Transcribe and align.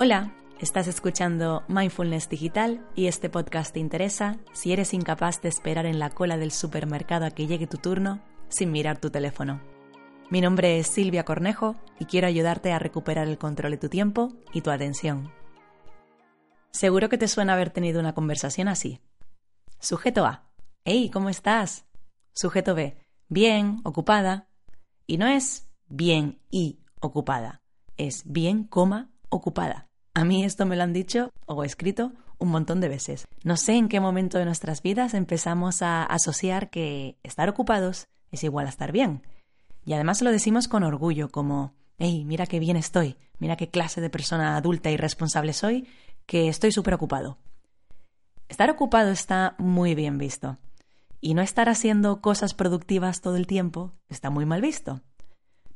Hola, 0.00 0.32
estás 0.60 0.86
escuchando 0.86 1.64
Mindfulness 1.66 2.28
Digital 2.28 2.86
y 2.94 3.08
este 3.08 3.28
podcast 3.28 3.74
te 3.74 3.80
interesa 3.80 4.38
si 4.52 4.72
eres 4.72 4.94
incapaz 4.94 5.42
de 5.42 5.48
esperar 5.48 5.86
en 5.86 5.98
la 5.98 6.10
cola 6.10 6.36
del 6.36 6.52
supermercado 6.52 7.26
a 7.26 7.32
que 7.32 7.48
llegue 7.48 7.66
tu 7.66 7.78
turno 7.78 8.22
sin 8.48 8.70
mirar 8.70 9.00
tu 9.00 9.10
teléfono. 9.10 9.60
Mi 10.30 10.40
nombre 10.40 10.78
es 10.78 10.86
Silvia 10.86 11.24
Cornejo 11.24 11.74
y 11.98 12.04
quiero 12.04 12.28
ayudarte 12.28 12.70
a 12.70 12.78
recuperar 12.78 13.26
el 13.26 13.38
control 13.38 13.72
de 13.72 13.78
tu 13.78 13.88
tiempo 13.88 14.28
y 14.52 14.60
tu 14.60 14.70
atención. 14.70 15.32
Seguro 16.70 17.08
que 17.08 17.18
te 17.18 17.26
suena 17.26 17.54
haber 17.54 17.70
tenido 17.70 17.98
una 17.98 18.14
conversación 18.14 18.68
así. 18.68 19.00
Sujeto 19.80 20.26
A. 20.26 20.48
Hey, 20.84 21.10
¿cómo 21.12 21.28
estás? 21.28 21.86
Sujeto 22.34 22.76
B. 22.76 23.04
Bien, 23.28 23.80
ocupada. 23.82 24.48
Y 25.08 25.18
no 25.18 25.26
es 25.26 25.68
bien 25.88 26.40
y 26.52 26.84
ocupada, 27.00 27.62
es 27.96 28.22
bien, 28.26 28.62
coma, 28.62 29.10
ocupada. 29.28 29.87
A 30.18 30.24
mí 30.24 30.44
esto 30.44 30.66
me 30.66 30.74
lo 30.74 30.82
han 30.82 30.92
dicho 30.92 31.32
o 31.46 31.62
escrito 31.62 32.10
un 32.38 32.48
montón 32.48 32.80
de 32.80 32.88
veces. 32.88 33.28
No 33.44 33.56
sé 33.56 33.76
en 33.76 33.88
qué 33.88 34.00
momento 34.00 34.36
de 34.36 34.46
nuestras 34.46 34.82
vidas 34.82 35.14
empezamos 35.14 35.80
a 35.80 36.02
asociar 36.02 36.70
que 36.70 37.16
estar 37.22 37.48
ocupados 37.48 38.08
es 38.32 38.42
igual 38.42 38.66
a 38.66 38.70
estar 38.70 38.90
bien. 38.90 39.22
Y 39.84 39.92
además 39.92 40.20
lo 40.20 40.32
decimos 40.32 40.66
con 40.66 40.82
orgullo, 40.82 41.28
como, 41.28 41.72
hey, 41.98 42.24
mira 42.24 42.46
qué 42.46 42.58
bien 42.58 42.76
estoy, 42.76 43.14
mira 43.38 43.54
qué 43.54 43.68
clase 43.68 44.00
de 44.00 44.10
persona 44.10 44.56
adulta 44.56 44.90
y 44.90 44.96
responsable 44.96 45.52
soy, 45.52 45.86
que 46.26 46.48
estoy 46.48 46.72
súper 46.72 46.94
ocupado. 46.94 47.38
Estar 48.48 48.70
ocupado 48.70 49.12
está 49.12 49.54
muy 49.58 49.94
bien 49.94 50.18
visto. 50.18 50.58
Y 51.20 51.34
no 51.34 51.42
estar 51.42 51.68
haciendo 51.68 52.20
cosas 52.20 52.54
productivas 52.54 53.20
todo 53.20 53.36
el 53.36 53.46
tiempo 53.46 53.92
está 54.08 54.30
muy 54.30 54.46
mal 54.46 54.62
visto. 54.62 55.00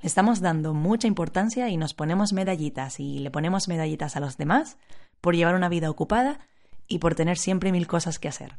Estamos 0.02 0.40
dando 0.40 0.74
mucha 0.74 1.06
importancia 1.06 1.68
y 1.68 1.76
nos 1.76 1.94
ponemos 1.94 2.32
medallitas 2.32 2.98
y 2.98 3.20
le 3.20 3.30
ponemos 3.30 3.68
medallitas 3.68 4.16
a 4.16 4.20
los 4.20 4.36
demás 4.36 4.76
por 5.20 5.36
llevar 5.36 5.54
una 5.54 5.68
vida 5.68 5.88
ocupada 5.88 6.40
y 6.88 6.98
por 6.98 7.14
tener 7.14 7.38
siempre 7.38 7.70
mil 7.70 7.86
cosas 7.86 8.18
que 8.18 8.26
hacer. 8.26 8.58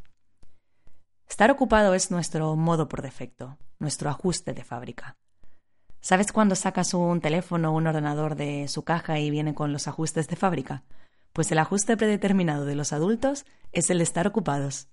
Estar 1.27 1.51
ocupado 1.51 1.95
es 1.95 2.11
nuestro 2.11 2.55
modo 2.55 2.87
por 2.87 3.01
defecto, 3.01 3.57
nuestro 3.77 4.09
ajuste 4.09 4.53
de 4.53 4.63
fábrica. 4.63 5.17
¿Sabes 5.99 6.31
cuando 6.31 6.55
sacas 6.55 6.93
un 6.93 7.19
teléfono 7.19 7.71
o 7.71 7.77
un 7.77 7.87
ordenador 7.87 8.35
de 8.35 8.69
su 8.69 8.83
caja 8.83 9.19
y 9.19 9.29
viene 9.29 9.53
con 9.53 9.73
los 9.73 9.89
ajustes 9.89 10.29
de 10.29 10.37
fábrica? 10.37 10.83
Pues 11.33 11.51
el 11.51 11.59
ajuste 11.59 11.97
predeterminado 11.97 12.63
de 12.63 12.75
los 12.75 12.93
adultos 12.93 13.45
es 13.73 13.89
el 13.89 13.97
de 13.97 14.05
estar 14.05 14.27
ocupados. 14.27 14.87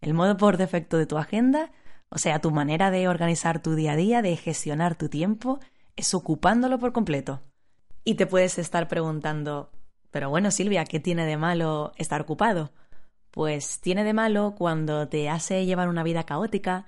El 0.00 0.14
modo 0.14 0.38
por 0.38 0.56
defecto 0.56 0.96
de 0.96 1.04
tu 1.04 1.18
agenda, 1.18 1.72
o 2.08 2.16
sea, 2.16 2.40
tu 2.40 2.52
manera 2.52 2.90
de 2.90 3.06
organizar 3.06 3.60
tu 3.60 3.74
día 3.74 3.92
a 3.92 3.96
día, 3.96 4.22
de 4.22 4.34
gestionar 4.36 4.94
tu 4.94 5.10
tiempo, 5.10 5.60
es 6.00 6.14
ocupándolo 6.14 6.78
por 6.78 6.92
completo. 6.92 7.42
Y 8.04 8.14
te 8.14 8.26
puedes 8.26 8.58
estar 8.58 8.88
preguntando, 8.88 9.70
pero 10.10 10.30
bueno, 10.30 10.50
Silvia, 10.50 10.84
¿qué 10.84 10.98
tiene 10.98 11.26
de 11.26 11.36
malo 11.36 11.92
estar 11.96 12.22
ocupado? 12.22 12.72
Pues 13.30 13.80
tiene 13.80 14.02
de 14.02 14.14
malo 14.14 14.54
cuando 14.56 15.08
te 15.08 15.28
hace 15.28 15.64
llevar 15.66 15.88
una 15.88 16.02
vida 16.02 16.24
caótica, 16.24 16.86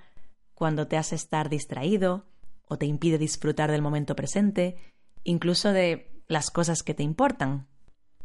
cuando 0.55 0.87
te 0.87 0.97
hace 0.97 1.15
estar 1.15 1.49
distraído 1.49 2.25
o 2.67 2.77
te 2.77 2.85
impide 2.85 3.17
disfrutar 3.17 3.71
del 3.71 3.81
momento 3.81 4.15
presente, 4.15 4.77
incluso 5.23 5.71
de 5.71 6.11
las 6.27 6.49
cosas 6.49 6.81
que 6.81 6.95
te 6.95 7.03
importan. 7.03 7.67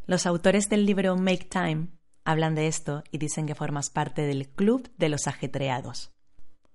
Los 0.07 0.25
autores 0.25 0.71
del 0.71 0.87
libro 0.87 1.17
Make 1.17 1.49
Time 1.51 1.89
hablan 2.25 2.55
de 2.55 2.67
esto 2.67 3.05
y 3.11 3.19
dicen 3.19 3.47
que 3.47 3.55
formas 3.55 3.91
parte 3.91 4.23
del 4.23 4.49
club 4.49 4.91
de 4.97 5.11
los 5.11 5.27
ajetreados. 5.27 6.13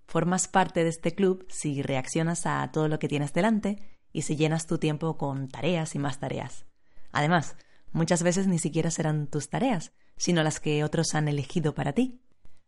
Formas 0.06 0.48
parte 0.48 0.84
de 0.84 0.90
este 0.90 1.16
club 1.16 1.46
si 1.50 1.82
reaccionas 1.82 2.46
a 2.46 2.70
todo 2.72 2.88
lo 2.88 3.00
que 3.00 3.08
tienes 3.08 3.34
delante 3.34 3.93
y 4.14 4.22
si 4.22 4.38
llenas 4.38 4.68
tu 4.68 4.78
tiempo 4.78 5.18
con 5.18 5.50
tareas 5.50 5.96
y 5.96 6.00
más 6.00 6.20
tareas. 6.20 6.66
Además, 7.12 7.58
muchas 7.92 8.24
veces 8.24 8.48
ni 8.48 8.60
siquiera 8.60 8.92
serán 8.92 9.28
tus 9.28 9.50
tareas, 9.50 9.92
sino 10.16 10.44
las 10.44 10.60
que 10.60 10.84
otros 10.84 11.16
han 11.16 11.28
elegido 11.28 11.74
para 11.74 11.92
ti. 11.94 12.22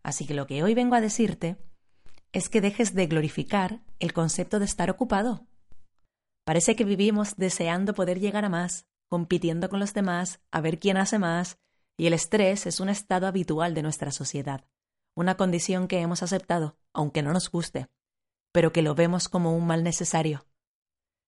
Así 0.04 0.26
que 0.26 0.34
lo 0.34 0.48
que 0.48 0.64
hoy 0.64 0.74
vengo 0.74 0.96
a 0.96 1.02
decirte 1.02 1.58
es 2.34 2.50
que 2.50 2.62
dejes 2.62 2.94
de 2.94 3.08
glorificar 3.08 3.82
el 4.00 4.12
concepto 4.12 4.60
de 4.60 4.66
estar 4.66 4.90
ocupado. 4.90 5.48
Parece 6.44 6.76
que 6.76 6.84
vivimos 6.84 7.38
deseando 7.38 7.94
poder 7.94 8.20
llegar 8.20 8.44
a 8.44 8.50
más, 8.50 8.86
compitiendo 9.08 9.70
con 9.70 9.80
los 9.80 9.94
demás, 9.94 10.42
a 10.52 10.62
ver 10.62 10.80
quién 10.80 10.98
hace 10.98 11.18
más, 11.18 11.58
y 11.98 12.08
el 12.08 12.14
estrés 12.14 12.66
es 12.66 12.80
un 12.80 12.90
estado 12.90 13.28
habitual 13.28 13.74
de 13.74 13.84
nuestra 13.84 14.12
sociedad, 14.12 14.66
una 15.16 15.38
condición 15.38 15.88
que 15.88 16.02
hemos 16.02 16.24
aceptado, 16.24 16.78
aunque 16.94 17.22
no 17.22 17.32
nos 17.32 17.50
guste, 17.50 17.88
pero 18.52 18.74
que 18.74 18.82
lo 18.82 18.96
vemos 18.96 19.30
como 19.30 19.56
un 19.56 19.66
mal 19.66 19.84
necesario. 19.84 20.46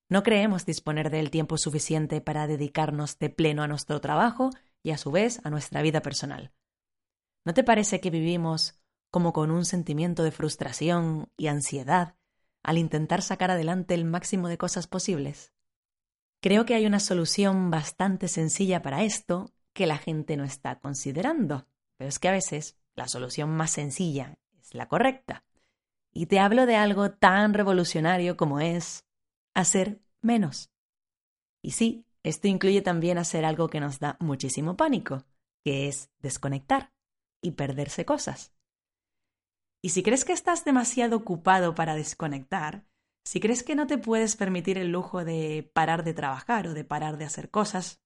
No 0.10 0.24
creemos 0.24 0.66
disponer 0.66 1.10
del 1.10 1.30
tiempo 1.32 1.58
suficiente 1.58 2.22
para 2.22 2.48
dedicarnos 2.48 3.20
de 3.20 3.30
pleno 3.30 3.64
a 3.64 3.68
nuestro 3.68 4.00
trabajo 4.00 4.52
y 4.82 4.92
a 4.92 4.98
su 4.98 5.12
vez 5.12 5.42
a 5.44 5.50
nuestra 5.50 5.82
vida 5.82 6.02
personal. 6.02 6.54
¿No 7.44 7.54
te 7.54 7.64
parece 7.64 8.00
que 8.00 8.10
vivimos 8.10 8.80
como 9.10 9.34
con 9.34 9.52
un 9.52 9.66
sentimiento 9.66 10.24
de 10.24 10.32
frustración 10.32 11.30
y 11.36 11.48
ansiedad 11.48 12.16
al 12.64 12.78
intentar 12.78 13.22
sacar 13.22 13.52
adelante 13.52 13.94
el 13.94 14.06
máximo 14.06 14.48
de 14.48 14.58
cosas 14.58 14.88
posibles? 14.88 15.54
Creo 16.42 16.66
que 16.66 16.76
hay 16.76 16.86
una 16.86 17.00
solución 17.00 17.70
bastante 17.70 18.28
sencilla 18.28 18.82
para 18.82 19.04
esto 19.04 19.52
que 19.74 19.88
la 19.88 19.98
gente 19.98 20.38
no 20.38 20.44
está 20.44 20.80
considerando, 20.80 21.68
pero 21.98 22.08
es 22.08 22.20
que 22.20 22.30
a 22.30 22.32
veces 22.32 22.78
la 22.96 23.08
solución 23.08 23.50
más 23.50 23.72
sencilla 23.72 24.38
es 24.60 24.74
la 24.74 24.88
correcta. 24.88 25.44
Y 26.14 26.28
te 26.28 26.40
hablo 26.40 26.66
de 26.66 26.76
algo 26.76 27.12
tan 27.12 27.54
revolucionario 27.54 28.38
como 28.38 28.60
es 28.60 29.07
hacer 29.58 30.00
menos. 30.22 30.72
Y 31.64 31.72
sí, 31.72 32.06
esto 32.24 32.48
incluye 32.48 32.82
también 32.82 33.18
hacer 33.18 33.44
algo 33.44 33.70
que 33.70 33.80
nos 33.80 34.00
da 34.00 34.18
muchísimo 34.20 34.78
pánico, 34.78 35.26
que 35.64 35.88
es 35.88 36.12
desconectar 36.20 36.94
y 37.42 37.52
perderse 37.52 38.06
cosas. 38.06 38.54
Y 39.82 39.90
si 39.90 40.04
crees 40.04 40.26
que 40.26 40.34
estás 40.34 40.64
demasiado 40.64 41.18
ocupado 41.18 41.74
para 41.74 41.96
desconectar, 41.96 42.86
si 43.26 43.40
crees 43.40 43.64
que 43.64 43.76
no 43.76 43.88
te 43.88 43.98
puedes 43.98 44.36
permitir 44.36 44.78
el 44.78 44.92
lujo 44.92 45.26
de 45.26 45.70
parar 45.74 46.04
de 46.04 46.14
trabajar 46.14 46.68
o 46.68 46.74
de 46.74 46.84
parar 46.84 47.18
de 47.18 47.26
hacer 47.26 47.50
cosas, 47.50 48.02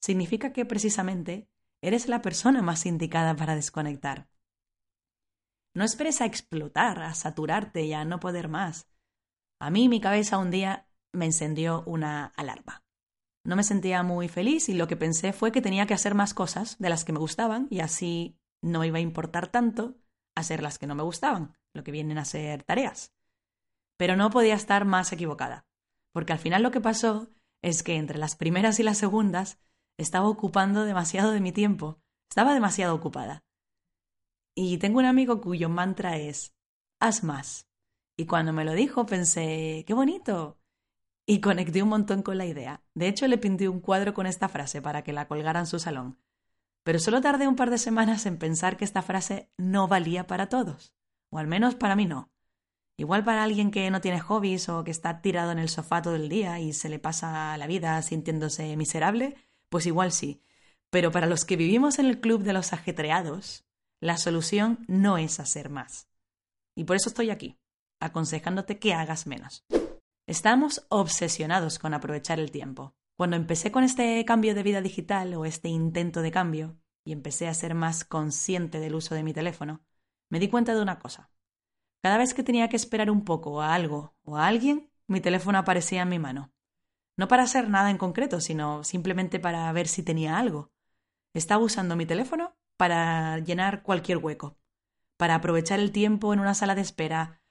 significa 0.00 0.52
que 0.52 0.64
precisamente 0.64 1.48
eres 1.82 2.08
la 2.08 2.20
persona 2.20 2.62
más 2.62 2.84
indicada 2.84 3.36
para 3.36 3.54
desconectar. 3.54 4.28
No 5.72 5.84
esperes 5.84 6.20
a 6.20 6.26
explotar, 6.26 7.00
a 7.00 7.14
saturarte 7.14 7.84
y 7.84 7.92
a 7.92 8.04
no 8.04 8.18
poder 8.18 8.48
más. 8.48 8.88
A 9.58 9.70
mí 9.70 9.88
mi 9.88 10.00
cabeza 10.00 10.38
un 10.38 10.50
día 10.50 10.85
me 11.12 11.26
encendió 11.26 11.82
una 11.86 12.26
alarma. 12.36 12.84
No 13.44 13.54
me 13.54 13.62
sentía 13.62 14.02
muy 14.02 14.28
feliz 14.28 14.68
y 14.68 14.74
lo 14.74 14.88
que 14.88 14.96
pensé 14.96 15.32
fue 15.32 15.52
que 15.52 15.62
tenía 15.62 15.86
que 15.86 15.94
hacer 15.94 16.14
más 16.14 16.34
cosas 16.34 16.78
de 16.78 16.90
las 16.90 17.04
que 17.04 17.12
me 17.12 17.20
gustaban 17.20 17.68
y 17.70 17.80
así 17.80 18.36
no 18.60 18.84
iba 18.84 18.98
a 18.98 19.02
importar 19.02 19.46
tanto 19.48 19.96
hacer 20.34 20.62
las 20.62 20.78
que 20.78 20.86
no 20.86 20.94
me 20.94 21.04
gustaban, 21.04 21.56
lo 21.72 21.84
que 21.84 21.92
vienen 21.92 22.18
a 22.18 22.24
ser 22.24 22.64
tareas. 22.64 23.14
Pero 23.96 24.16
no 24.16 24.30
podía 24.30 24.54
estar 24.54 24.84
más 24.84 25.12
equivocada, 25.12 25.66
porque 26.12 26.32
al 26.32 26.38
final 26.38 26.62
lo 26.62 26.70
que 26.70 26.80
pasó 26.80 27.28
es 27.62 27.82
que 27.82 27.96
entre 27.96 28.18
las 28.18 28.36
primeras 28.36 28.80
y 28.80 28.82
las 28.82 28.98
segundas 28.98 29.58
estaba 29.96 30.28
ocupando 30.28 30.84
demasiado 30.84 31.32
de 31.32 31.40
mi 31.40 31.52
tiempo, 31.52 32.00
estaba 32.28 32.52
demasiado 32.52 32.94
ocupada. 32.94 33.44
Y 34.54 34.78
tengo 34.78 34.98
un 34.98 35.06
amigo 35.06 35.40
cuyo 35.40 35.68
mantra 35.68 36.16
es, 36.16 36.54
haz 37.00 37.22
más. 37.22 37.68
Y 38.16 38.26
cuando 38.26 38.52
me 38.52 38.64
lo 38.64 38.72
dijo 38.72 39.06
pensé, 39.06 39.84
qué 39.86 39.94
bonito, 39.94 40.58
y 41.26 41.40
conecté 41.40 41.82
un 41.82 41.88
montón 41.88 42.22
con 42.22 42.38
la 42.38 42.46
idea. 42.46 42.82
De 42.94 43.08
hecho, 43.08 43.26
le 43.26 43.36
pinté 43.36 43.68
un 43.68 43.80
cuadro 43.80 44.14
con 44.14 44.26
esta 44.26 44.48
frase 44.48 44.80
para 44.80 45.02
que 45.02 45.12
la 45.12 45.26
colgara 45.26 45.60
en 45.60 45.66
su 45.66 45.78
salón. 45.80 46.18
Pero 46.84 47.00
solo 47.00 47.20
tardé 47.20 47.48
un 47.48 47.56
par 47.56 47.70
de 47.70 47.78
semanas 47.78 48.26
en 48.26 48.38
pensar 48.38 48.76
que 48.76 48.84
esta 48.84 49.02
frase 49.02 49.50
no 49.56 49.88
valía 49.88 50.28
para 50.28 50.48
todos. 50.48 50.94
O 51.30 51.38
al 51.38 51.48
menos 51.48 51.74
para 51.74 51.96
mí 51.96 52.06
no. 52.06 52.30
Igual 52.96 53.24
para 53.24 53.42
alguien 53.42 53.72
que 53.72 53.90
no 53.90 54.00
tiene 54.00 54.20
hobbies 54.20 54.68
o 54.68 54.84
que 54.84 54.92
está 54.92 55.20
tirado 55.20 55.50
en 55.50 55.58
el 55.58 55.68
sofá 55.68 56.00
todo 56.00 56.14
el 56.14 56.28
día 56.28 56.60
y 56.60 56.72
se 56.72 56.88
le 56.88 57.00
pasa 57.00 57.56
la 57.58 57.66
vida 57.66 58.00
sintiéndose 58.02 58.76
miserable, 58.76 59.34
pues 59.68 59.84
igual 59.86 60.12
sí. 60.12 60.42
Pero 60.90 61.10
para 61.10 61.26
los 61.26 61.44
que 61.44 61.56
vivimos 61.56 61.98
en 61.98 62.06
el 62.06 62.20
club 62.20 62.42
de 62.42 62.52
los 62.52 62.72
ajetreados, 62.72 63.66
la 64.00 64.16
solución 64.16 64.84
no 64.86 65.18
es 65.18 65.40
hacer 65.40 65.68
más. 65.68 66.08
Y 66.74 66.84
por 66.84 66.96
eso 66.96 67.08
estoy 67.08 67.30
aquí, 67.30 67.58
aconsejándote 68.00 68.78
que 68.78 68.94
hagas 68.94 69.26
menos. 69.26 69.66
Estamos 70.28 70.84
obsesionados 70.88 71.78
con 71.78 71.94
aprovechar 71.94 72.40
el 72.40 72.50
tiempo. 72.50 72.96
Cuando 73.16 73.36
empecé 73.36 73.70
con 73.70 73.84
este 73.84 74.24
cambio 74.24 74.56
de 74.56 74.64
vida 74.64 74.80
digital 74.80 75.32
o 75.34 75.44
este 75.44 75.68
intento 75.68 76.20
de 76.20 76.32
cambio 76.32 76.76
y 77.04 77.12
empecé 77.12 77.46
a 77.46 77.54
ser 77.54 77.76
más 77.76 78.04
consciente 78.04 78.80
del 78.80 78.96
uso 78.96 79.14
de 79.14 79.22
mi 79.22 79.32
teléfono, 79.32 79.84
me 80.28 80.40
di 80.40 80.48
cuenta 80.48 80.74
de 80.74 80.82
una 80.82 80.98
cosa. 80.98 81.30
Cada 82.02 82.18
vez 82.18 82.34
que 82.34 82.42
tenía 82.42 82.68
que 82.68 82.74
esperar 82.74 83.08
un 83.08 83.24
poco 83.24 83.62
a 83.62 83.72
algo 83.72 84.16
o 84.24 84.36
a 84.36 84.48
alguien, 84.48 84.90
mi 85.06 85.20
teléfono 85.20 85.58
aparecía 85.58 86.02
en 86.02 86.08
mi 86.08 86.18
mano. 86.18 86.52
No 87.16 87.28
para 87.28 87.44
hacer 87.44 87.70
nada 87.70 87.90
en 87.90 87.96
concreto, 87.96 88.40
sino 88.40 88.82
simplemente 88.82 89.38
para 89.38 89.70
ver 89.72 89.86
si 89.86 90.02
tenía 90.02 90.38
algo. 90.38 90.72
Estaba 91.34 91.62
usando 91.62 91.94
mi 91.94 92.04
teléfono 92.04 92.56
para 92.76 93.38
llenar 93.38 93.84
cualquier 93.84 94.18
hueco, 94.18 94.58
para 95.16 95.36
aprovechar 95.36 95.78
el 95.78 95.92
tiempo 95.92 96.34
en 96.34 96.40
una 96.40 96.54
sala 96.54 96.74
de 96.74 96.80
espera, 96.80 97.42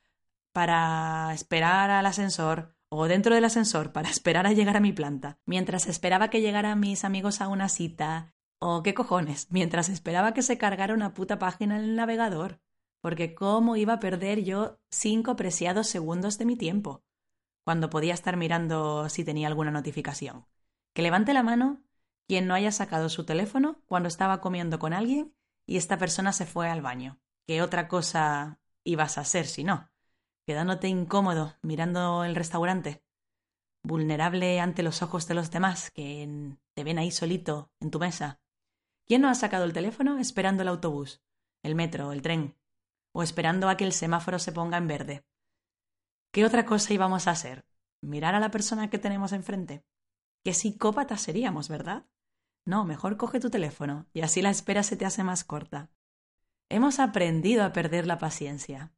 para 0.55 1.33
esperar 1.33 1.91
al 1.91 2.05
ascensor 2.05 2.73
o 2.87 3.09
dentro 3.09 3.35
del 3.35 3.43
ascensor 3.43 3.91
para 3.91 4.09
esperar 4.15 4.47
a 4.47 4.53
llegar 4.53 4.77
a 4.77 4.79
mi 4.79 4.93
planta, 4.93 5.37
mientras 5.45 5.85
esperaba 5.85 6.29
que 6.29 6.39
llegaran 6.39 6.79
mis 6.79 7.03
amigos 7.03 7.41
a 7.41 7.49
una 7.49 7.67
cita, 7.67 8.33
o 8.57 8.81
qué 8.81 8.93
cojones, 8.93 9.47
mientras 9.51 9.89
esperaba 9.89 10.33
que 10.33 10.41
se 10.41 10.57
cargara 10.57 10.93
una 10.93 11.13
puta 11.13 11.39
página 11.39 11.75
en 11.75 11.83
el 11.83 11.95
navegador, 11.97 12.61
porque 13.01 13.35
cómo 13.35 13.75
iba 13.75 13.95
a 13.95 13.99
perder 13.99 14.45
yo 14.45 14.79
cinco 14.89 15.35
preciados 15.35 15.87
segundos 15.87 16.37
de 16.37 16.45
mi 16.45 16.55
tiempo, 16.55 17.03
cuando 17.65 17.89
podía 17.89 18.13
estar 18.13 18.37
mirando 18.37 19.09
si 19.09 19.25
tenía 19.25 19.47
alguna 19.47 19.71
notificación. 19.71 20.45
Que 20.93 21.01
levante 21.01 21.33
la 21.33 21.43
mano 21.43 21.83
quien 22.29 22.47
no 22.47 22.53
haya 22.53 22.71
sacado 22.71 23.09
su 23.09 23.25
teléfono 23.25 23.81
cuando 23.87 24.07
estaba 24.07 24.39
comiendo 24.39 24.79
con 24.79 24.93
alguien 24.93 25.35
y 25.65 25.75
esta 25.75 25.97
persona 25.97 26.31
se 26.31 26.45
fue 26.45 26.69
al 26.69 26.81
baño. 26.81 27.19
¿Qué 27.45 27.61
otra 27.61 27.89
cosa 27.89 28.61
ibas 28.85 29.17
a 29.17 29.21
hacer 29.21 29.47
si 29.47 29.65
no? 29.65 29.89
Quedándote 30.45 30.87
incómodo 30.87 31.55
mirando 31.61 32.23
el 32.23 32.35
restaurante, 32.35 33.03
vulnerable 33.83 34.59
ante 34.59 34.83
los 34.83 35.01
ojos 35.01 35.27
de 35.27 35.33
los 35.33 35.51
demás 35.51 35.91
que 35.91 36.55
te 36.73 36.83
ven 36.83 36.99
ahí 36.99 37.11
solito 37.11 37.71
en 37.79 37.91
tu 37.91 37.99
mesa. 37.99 38.39
¿Quién 39.05 39.21
no 39.21 39.29
ha 39.29 39.35
sacado 39.35 39.65
el 39.65 39.73
teléfono 39.73 40.17
esperando 40.17 40.63
el 40.63 40.69
autobús, 40.69 41.21
el 41.63 41.75
metro, 41.75 42.11
el 42.11 42.21
tren, 42.21 42.55
o 43.11 43.23
esperando 43.23 43.69
a 43.69 43.77
que 43.77 43.85
el 43.85 43.93
semáforo 43.93 44.39
se 44.39 44.51
ponga 44.51 44.77
en 44.77 44.87
verde? 44.87 45.25
¿Qué 46.31 46.45
otra 46.45 46.65
cosa 46.65 46.93
íbamos 46.93 47.27
a 47.27 47.31
hacer? 47.31 47.65
¿Mirar 48.01 48.35
a 48.35 48.39
la 48.39 48.51
persona 48.51 48.89
que 48.89 48.99
tenemos 48.99 49.31
enfrente? 49.31 49.83
Qué 50.43 50.53
psicópatas 50.53 51.21
seríamos, 51.21 51.69
¿verdad? 51.69 52.05
No, 52.65 52.83
mejor 52.83 53.17
coge 53.17 53.39
tu 53.39 53.49
teléfono 53.49 54.07
y 54.13 54.21
así 54.21 54.41
la 54.41 54.49
espera 54.49 54.83
se 54.83 54.97
te 54.97 55.05
hace 55.05 55.23
más 55.23 55.43
corta. 55.43 55.89
Hemos 56.69 56.99
aprendido 56.99 57.63
a 57.63 57.73
perder 57.73 58.07
la 58.07 58.17
paciencia 58.17 58.94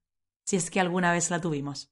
si 0.47 0.55
es 0.55 0.71
que 0.71 0.79
alguna 0.79 1.11
vez 1.11 1.29
la 1.29 1.41
tuvimos. 1.41 1.91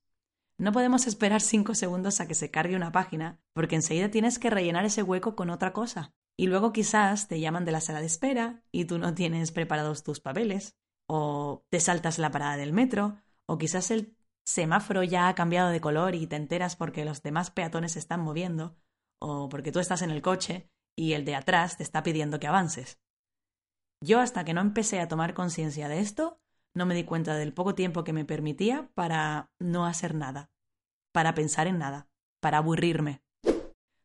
No 0.58 0.72
podemos 0.72 1.08
esperar 1.08 1.42
cinco 1.42 1.76
segundos 1.76 2.22
a 2.22 2.28
que 2.28 2.36
se 2.36 2.50
cargue 2.50 2.78
una 2.78 2.94
página, 2.94 3.42
porque 3.54 3.76
enseguida 3.76 4.10
tienes 4.10 4.40
que 4.40 4.50
rellenar 4.50 4.86
ese 4.86 5.04
hueco 5.04 5.36
con 5.36 5.50
otra 5.50 5.74
cosa. 5.74 6.14
Y 6.38 6.48
luego 6.48 6.72
quizás 6.72 7.28
te 7.28 7.40
llaman 7.40 7.66
de 7.66 7.74
la 7.74 7.82
sala 7.82 8.00
de 8.00 8.06
espera 8.06 8.64
y 8.72 8.86
tú 8.86 8.98
no 8.98 9.14
tienes 9.14 9.52
preparados 9.52 10.04
tus 10.04 10.22
papeles, 10.22 10.76
o 11.08 11.66
te 11.70 11.82
saltas 11.82 12.18
la 12.18 12.32
parada 12.32 12.56
del 12.56 12.72
metro, 12.72 13.22
o 13.46 13.58
quizás 13.58 13.92
el 13.92 14.16
semáforo 14.46 15.04
ya 15.04 15.28
ha 15.28 15.36
cambiado 15.36 15.70
de 15.70 15.82
color 15.82 16.16
y 16.16 16.28
te 16.28 16.38
enteras 16.38 16.78
porque 16.78 17.04
los 17.04 17.22
demás 17.22 17.52
peatones 17.52 17.94
se 17.94 18.00
están 18.00 18.22
moviendo, 18.22 18.78
o 19.20 19.50
porque 19.50 19.74
tú 19.74 19.80
estás 19.80 20.02
en 20.02 20.12
el 20.12 20.22
coche 20.22 20.70
y 20.96 21.14
el 21.14 21.26
de 21.26 21.36
atrás 21.36 21.76
te 21.76 21.84
está 21.84 22.04
pidiendo 22.04 22.40
que 22.40 22.48
avances. 22.48 23.00
Yo 24.02 24.20
hasta 24.22 24.46
que 24.46 24.54
no 24.54 24.62
empecé 24.62 25.02
a 25.02 25.08
tomar 25.10 25.34
conciencia 25.34 25.90
de 25.90 26.00
esto, 26.00 26.40
no 26.76 26.86
me 26.86 26.94
di 26.94 27.06
cuenta 27.06 27.36
del 27.36 27.54
poco 27.54 27.74
tiempo 27.74 28.04
que 28.04 28.14
me 28.14 28.26
permitía 28.26 28.90
para 28.94 29.50
no 29.60 29.86
hacer 29.86 30.14
nada, 30.14 30.52
para 31.12 31.34
pensar 31.34 31.68
en 31.68 31.80
nada, 31.80 32.10
para 32.42 32.58
aburrirme. 32.60 33.24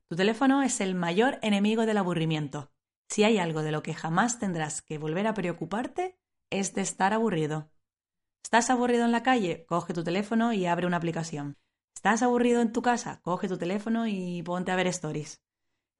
Tu 0.09 0.17
teléfono 0.17 0.63
es 0.63 0.81
el 0.81 0.95
mayor 0.95 1.39
enemigo 1.43 1.85
del 1.85 1.99
aburrimiento. 1.99 2.73
Si 3.09 3.25
hay 3.25 3.39
algo 3.39 3.63
de 3.63 3.73
lo 3.73 3.83
que 3.83 3.95
jamás 3.95 4.39
tendrás 4.39 4.83
que 4.83 4.99
volver 4.99 5.27
a 5.27 5.35
preocuparte, 5.35 6.17
es 6.49 6.73
de 6.75 6.81
estar 6.81 7.13
aburrido. 7.13 7.71
¿Estás 8.43 8.71
aburrido 8.71 9.05
en 9.05 9.13
la 9.13 9.23
calle? 9.23 9.67
Coge 9.67 9.93
tu 9.93 10.03
teléfono 10.05 10.53
y 10.53 10.67
abre 10.67 10.87
una 10.87 10.97
aplicación. 10.97 11.59
¿Estás 11.95 12.23
aburrido 12.23 12.63
en 12.63 12.73
tu 12.73 12.83
casa? 12.83 13.21
Coge 13.23 13.49
tu 13.49 13.59
teléfono 13.59 14.07
y 14.07 14.43
ponte 14.43 14.71
a 14.71 14.77
ver 14.77 14.87
stories. 14.87 15.43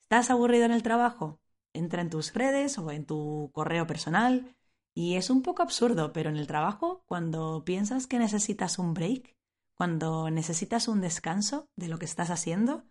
¿Estás 0.03 0.31
aburrido 0.31 0.65
en 0.65 0.73
el 0.73 0.83
trabajo? 0.83 1.41
Entra 1.73 2.01
en 2.01 2.11
tus 2.11 2.33
redes 2.33 2.79
o 2.79 2.91
en 2.91 3.07
tu 3.07 3.51
correo 3.53 3.87
personal 3.87 4.57
y 4.95 5.17
es 5.17 5.31
un 5.31 5.43
poco 5.43 5.63
absurdo, 5.63 6.13
pero 6.13 6.31
en 6.31 6.37
el 6.37 6.47
trabajo, 6.47 7.03
cuando 7.07 7.65
piensas 7.65 8.07
que 8.07 8.19
necesitas 8.19 8.79
un 8.79 8.95
break, 8.95 9.37
cuando 9.75 10.31
necesitas 10.31 10.89
un 10.89 11.01
descanso 11.01 11.71
de 11.77 11.89
lo 11.89 11.99
que 11.99 12.05
estás 12.05 12.31
haciendo, 12.31 12.85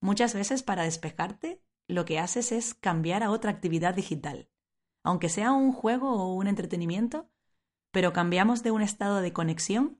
muchas 0.00 0.34
veces 0.34 0.62
para 0.62 0.84
despejarte, 0.84 1.62
lo 1.86 2.04
que 2.04 2.18
haces 2.18 2.52
es 2.52 2.74
cambiar 2.74 3.22
a 3.22 3.30
otra 3.30 3.50
actividad 3.50 3.94
digital. 3.94 4.48
Aunque 5.02 5.28
sea 5.28 5.52
un 5.52 5.72
juego 5.72 6.12
o 6.12 6.34
un 6.34 6.46
entretenimiento, 6.46 7.28
pero 7.90 8.12
cambiamos 8.12 8.62
de 8.62 8.70
un 8.70 8.82
estado 8.82 9.20
de 9.20 9.32
conexión 9.32 9.98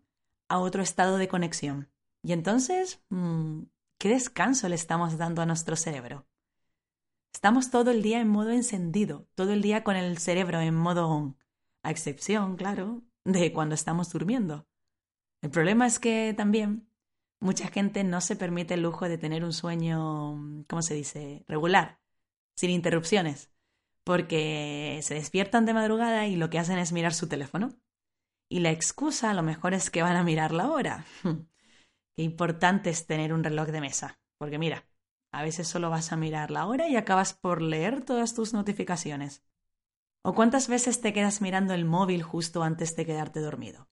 a 0.48 0.58
otro 0.58 0.82
estado 0.82 1.18
de 1.18 1.28
conexión. 1.28 1.90
Y 2.22 2.32
entonces, 2.32 3.02
mm, 3.10 3.64
¿qué 3.98 4.08
descanso 4.08 4.68
le 4.68 4.76
estamos 4.76 5.18
dando 5.18 5.42
a 5.42 5.46
nuestro 5.46 5.76
cerebro? 5.76 6.26
Estamos 7.34 7.70
todo 7.70 7.90
el 7.90 8.00
día 8.00 8.20
en 8.20 8.28
modo 8.28 8.50
encendido, 8.52 9.26
todo 9.34 9.52
el 9.52 9.60
día 9.60 9.82
con 9.82 9.96
el 9.96 10.18
cerebro 10.18 10.60
en 10.60 10.74
modo 10.74 11.08
on, 11.08 11.36
a 11.82 11.90
excepción, 11.90 12.56
claro, 12.56 13.02
de 13.24 13.52
cuando 13.52 13.74
estamos 13.74 14.10
durmiendo. 14.10 14.66
El 15.42 15.50
problema 15.50 15.86
es 15.86 15.98
que 15.98 16.32
también 16.34 16.88
mucha 17.40 17.68
gente 17.68 18.04
no 18.04 18.20
se 18.20 18.36
permite 18.36 18.74
el 18.74 18.82
lujo 18.82 19.08
de 19.08 19.18
tener 19.18 19.44
un 19.44 19.52
sueño, 19.52 20.64
¿cómo 20.68 20.80
se 20.80 20.94
dice?, 20.94 21.44
regular, 21.48 22.00
sin 22.56 22.70
interrupciones, 22.70 23.50
porque 24.04 25.00
se 25.02 25.14
despiertan 25.14 25.66
de 25.66 25.74
madrugada 25.74 26.26
y 26.28 26.36
lo 26.36 26.48
que 26.48 26.60
hacen 26.60 26.78
es 26.78 26.92
mirar 26.92 27.14
su 27.14 27.28
teléfono. 27.28 27.74
Y 28.48 28.60
la 28.60 28.70
excusa 28.70 29.30
a 29.30 29.34
lo 29.34 29.42
mejor 29.42 29.74
es 29.74 29.90
que 29.90 30.02
van 30.02 30.16
a 30.16 30.22
mirar 30.22 30.52
la 30.52 30.70
hora. 30.70 31.04
Qué 32.16 32.22
importante 32.22 32.90
es 32.90 33.06
tener 33.06 33.32
un 33.32 33.42
reloj 33.42 33.68
de 33.68 33.80
mesa, 33.80 34.20
porque 34.38 34.58
mira, 34.58 34.86
a 35.34 35.42
veces 35.42 35.66
solo 35.66 35.90
vas 35.90 36.12
a 36.12 36.16
mirar 36.16 36.50
la 36.50 36.66
hora 36.66 36.88
y 36.88 36.96
acabas 36.96 37.34
por 37.34 37.60
leer 37.60 38.04
todas 38.04 38.34
tus 38.34 38.52
notificaciones. 38.52 39.42
¿O 40.22 40.34
cuántas 40.34 40.68
veces 40.68 41.00
te 41.00 41.12
quedas 41.12 41.40
mirando 41.40 41.74
el 41.74 41.84
móvil 41.84 42.22
justo 42.22 42.62
antes 42.62 42.94
de 42.94 43.04
quedarte 43.04 43.40
dormido? 43.40 43.88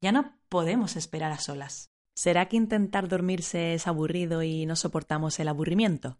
Ya 0.00 0.12
no 0.12 0.38
podemos 0.48 0.96
esperar 0.96 1.32
a 1.32 1.38
solas. 1.38 1.90
¿Será 2.14 2.46
que 2.46 2.56
intentar 2.56 3.08
dormirse 3.08 3.74
es 3.74 3.86
aburrido 3.88 4.42
y 4.42 4.66
no 4.66 4.76
soportamos 4.76 5.40
el 5.40 5.48
aburrimiento? 5.48 6.18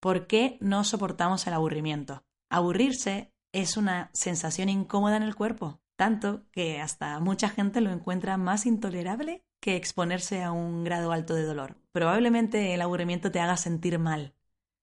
¿Por 0.00 0.26
qué 0.26 0.56
no 0.60 0.82
soportamos 0.82 1.46
el 1.46 1.52
aburrimiento? 1.52 2.24
Aburrirse 2.50 3.34
es 3.52 3.76
una 3.76 4.10
sensación 4.14 4.70
incómoda 4.70 5.16
en 5.16 5.24
el 5.24 5.34
cuerpo, 5.34 5.80
tanto 5.96 6.48
que 6.52 6.80
hasta 6.80 7.20
mucha 7.20 7.48
gente 7.48 7.80
lo 7.80 7.90
encuentra 7.90 8.38
más 8.38 8.64
intolerable 8.64 9.44
que 9.60 9.76
exponerse 9.76 10.42
a 10.42 10.52
un 10.52 10.84
grado 10.84 11.12
alto 11.12 11.34
de 11.34 11.42
dolor. 11.42 11.76
Probablemente 11.98 12.74
el 12.74 12.80
aburrimiento 12.80 13.32
te 13.32 13.40
haga 13.40 13.56
sentir 13.56 13.98
mal. 13.98 14.32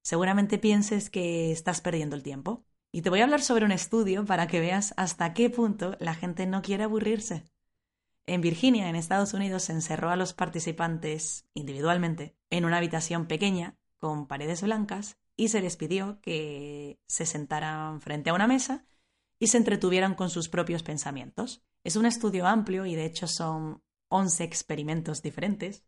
Seguramente 0.02 0.58
pienses 0.58 1.08
que 1.08 1.50
estás 1.50 1.80
perdiendo 1.80 2.14
el 2.14 2.22
tiempo. 2.22 2.66
Y 2.92 3.00
te 3.00 3.08
voy 3.08 3.20
a 3.20 3.24
hablar 3.24 3.40
sobre 3.40 3.64
un 3.64 3.72
estudio 3.72 4.26
para 4.26 4.46
que 4.48 4.60
veas 4.60 4.92
hasta 4.98 5.32
qué 5.32 5.48
punto 5.48 5.96
la 5.98 6.14
gente 6.14 6.44
no 6.44 6.60
quiere 6.60 6.84
aburrirse. 6.84 7.44
En 8.26 8.42
Virginia, 8.42 8.90
en 8.90 8.96
Estados 8.96 9.32
Unidos, 9.32 9.62
se 9.62 9.72
encerró 9.72 10.10
a 10.10 10.16
los 10.16 10.34
participantes 10.34 11.46
individualmente 11.54 12.36
en 12.50 12.66
una 12.66 12.76
habitación 12.76 13.24
pequeña 13.24 13.78
con 13.96 14.26
paredes 14.26 14.60
blancas 14.60 15.16
y 15.36 15.48
se 15.48 15.62
les 15.62 15.78
pidió 15.78 16.20
que 16.20 17.00
se 17.06 17.24
sentaran 17.24 18.02
frente 18.02 18.28
a 18.28 18.34
una 18.34 18.46
mesa 18.46 18.84
y 19.38 19.46
se 19.46 19.56
entretuvieran 19.56 20.16
con 20.16 20.28
sus 20.28 20.50
propios 20.50 20.82
pensamientos. 20.82 21.64
Es 21.82 21.96
un 21.96 22.04
estudio 22.04 22.46
amplio 22.46 22.84
y 22.84 22.94
de 22.94 23.06
hecho 23.06 23.26
son 23.26 23.82
11 24.08 24.44
experimentos 24.44 25.22
diferentes, 25.22 25.82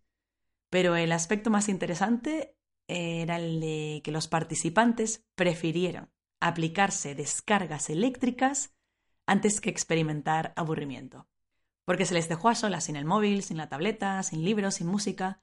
pero 0.71 0.97
el 0.97 1.13
aspecto 1.13 1.51
más 1.51 1.69
interesante 1.69 2.57
era 2.87 3.37
el 3.37 3.61
de 3.61 4.01
que 4.03 4.13
los 4.13 4.29
participantes 4.29 5.25
prefirieron 5.35 6.11
aplicarse 6.41 7.15
descargas 7.15 7.91
eléctricas 7.91 8.75
antes 9.27 9.61
que 9.61 9.71
experimentar 9.71 10.53
aburrimiento, 10.57 11.29
porque 11.85 12.07
se 12.07 12.15
les 12.15 12.29
dejó 12.29 12.49
a 12.49 12.55
solas 12.55 12.85
sin 12.85 12.97
el 12.97 13.05
móvil, 13.05 13.43
sin 13.43 13.57
la 13.57 13.69
tableta, 13.69 14.23
sin 14.23 14.45
libros, 14.45 14.77
sin 14.77 14.87
música, 14.87 15.43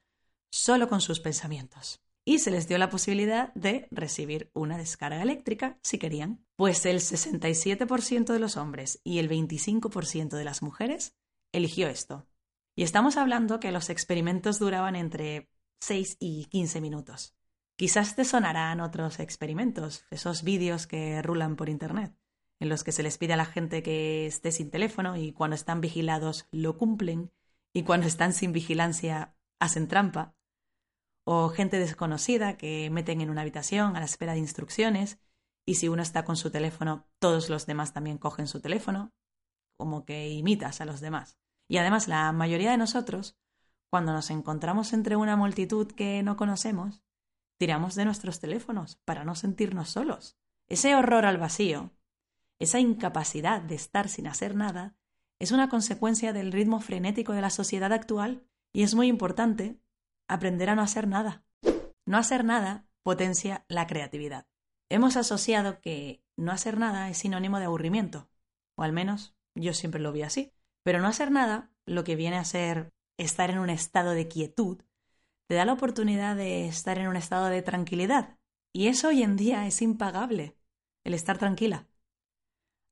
solo 0.49 0.87
con 0.87 1.01
sus 1.01 1.19
pensamientos. 1.19 2.01
Y 2.27 2.39
se 2.39 2.49
les 2.49 2.67
dio 2.67 2.79
la 2.79 2.89
posibilidad 2.89 3.53
de 3.53 3.87
recibir 3.91 4.49
una 4.55 4.79
descarga 4.79 5.21
eléctrica 5.21 5.77
si 5.83 5.99
querían, 5.99 6.43
pues 6.55 6.85
el 6.87 6.97
67% 6.99 8.33
de 8.33 8.39
los 8.39 8.57
hombres 8.57 8.99
y 9.03 9.19
el 9.19 9.29
25% 9.29 10.29
de 10.29 10.43
las 10.43 10.63
mujeres 10.63 11.15
eligió 11.51 11.87
esto. 11.87 12.27
Y 12.75 12.83
estamos 12.83 13.15
hablando 13.15 13.61
que 13.61 13.71
los 13.71 13.89
experimentos 13.89 14.59
duraban 14.59 14.97
entre 14.97 15.49
6 15.79 16.17
y 16.19 16.45
15 16.45 16.81
minutos. 16.81 17.33
Quizás 17.77 18.15
te 18.15 18.25
sonarán 18.25 18.81
otros 18.81 19.19
experimentos, 19.19 20.05
esos 20.11 20.43
vídeos 20.43 20.85
que 20.85 21.21
rulan 21.21 21.55
por 21.55 21.69
Internet, 21.69 22.13
en 22.59 22.67
los 22.67 22.83
que 22.83 22.91
se 22.91 23.03
les 23.03 23.17
pide 23.17 23.33
a 23.33 23.37
la 23.37 23.45
gente 23.45 23.81
que 23.81 24.25
esté 24.25 24.51
sin 24.51 24.71
teléfono 24.71 25.15
y 25.15 25.31
cuando 25.31 25.55
están 25.55 25.79
vigilados 25.79 26.47
lo 26.51 26.77
cumplen 26.77 27.31
y 27.73 27.83
cuando 27.83 28.07
están 28.07 28.33
sin 28.33 28.51
vigilancia 28.51 29.37
hacen 29.59 29.87
trampa. 29.87 30.35
O 31.23 31.49
gente 31.49 31.79
desconocida 31.79 32.57
que 32.57 32.89
meten 32.89 33.21
en 33.21 33.29
una 33.29 33.41
habitación 33.41 33.95
a 33.95 33.99
la 33.99 34.05
espera 34.05 34.33
de 34.33 34.39
instrucciones 34.39 35.17
y 35.65 35.75
si 35.75 35.87
uno 35.87 36.01
está 36.01 36.25
con 36.25 36.35
su 36.35 36.51
teléfono, 36.51 37.07
todos 37.19 37.49
los 37.49 37.65
demás 37.65 37.93
también 37.93 38.17
cogen 38.17 38.47
su 38.47 38.59
teléfono, 38.59 39.13
como 39.77 40.05
que 40.05 40.29
imitas 40.29 40.81
a 40.81 40.85
los 40.85 40.99
demás. 40.99 41.37
Y 41.67 41.77
además 41.77 42.07
la 42.07 42.31
mayoría 42.31 42.71
de 42.71 42.77
nosotros, 42.77 43.37
cuando 43.89 44.13
nos 44.13 44.29
encontramos 44.29 44.93
entre 44.93 45.15
una 45.15 45.35
multitud 45.35 45.91
que 45.91 46.21
no 46.23 46.37
conocemos, 46.37 47.01
tiramos 47.57 47.95
de 47.95 48.05
nuestros 48.05 48.39
teléfonos 48.39 48.97
para 49.05 49.23
no 49.23 49.35
sentirnos 49.35 49.89
solos. 49.89 50.37
Ese 50.67 50.95
horror 50.95 51.25
al 51.25 51.37
vacío, 51.37 51.91
esa 52.59 52.79
incapacidad 52.79 53.61
de 53.61 53.75
estar 53.75 54.09
sin 54.09 54.27
hacer 54.27 54.55
nada, 54.55 54.95
es 55.39 55.51
una 55.51 55.69
consecuencia 55.69 56.33
del 56.33 56.51
ritmo 56.51 56.79
frenético 56.79 57.33
de 57.33 57.41
la 57.41 57.49
sociedad 57.49 57.91
actual 57.91 58.45
y 58.73 58.83
es 58.83 58.95
muy 58.95 59.07
importante 59.07 59.79
aprender 60.27 60.69
a 60.69 60.75
no 60.75 60.81
hacer 60.81 61.07
nada. 61.07 61.43
No 62.05 62.17
hacer 62.17 62.45
nada 62.45 62.87
potencia 63.03 63.65
la 63.67 63.87
creatividad. 63.87 64.47
Hemos 64.89 65.17
asociado 65.17 65.81
que 65.81 66.23
no 66.37 66.51
hacer 66.51 66.77
nada 66.77 67.09
es 67.09 67.17
sinónimo 67.17 67.59
de 67.59 67.65
aburrimiento, 67.65 68.29
o 68.75 68.83
al 68.83 68.93
menos 68.93 69.35
yo 69.55 69.73
siempre 69.73 70.01
lo 70.01 70.11
vi 70.11 70.21
así. 70.21 70.54
Pero 70.85 71.01
no 71.01 71.07
hacer 71.07 71.31
nada, 71.31 71.71
lo 71.87 72.03
que 72.03 72.15
viene 72.15 72.37
a 72.37 72.45
ser 72.45 72.93
estar 73.17 73.49
en 73.49 73.57
un 73.57 73.71
estado 73.71 74.11
de 74.11 74.27
quietud, 74.27 74.83
te 75.47 75.55
da 75.55 75.65
la 75.65 75.73
oportunidad 75.73 76.35
de 76.35 76.67
estar 76.67 76.99
en 76.99 77.07
un 77.07 77.15
estado 77.15 77.47
de 77.47 77.63
tranquilidad. 77.63 78.37
Y 78.71 78.87
eso 78.87 79.07
hoy 79.07 79.23
en 79.23 79.35
día 79.35 79.65
es 79.65 79.81
impagable, 79.81 80.55
el 81.03 81.15
estar 81.15 81.39
tranquila. 81.39 81.87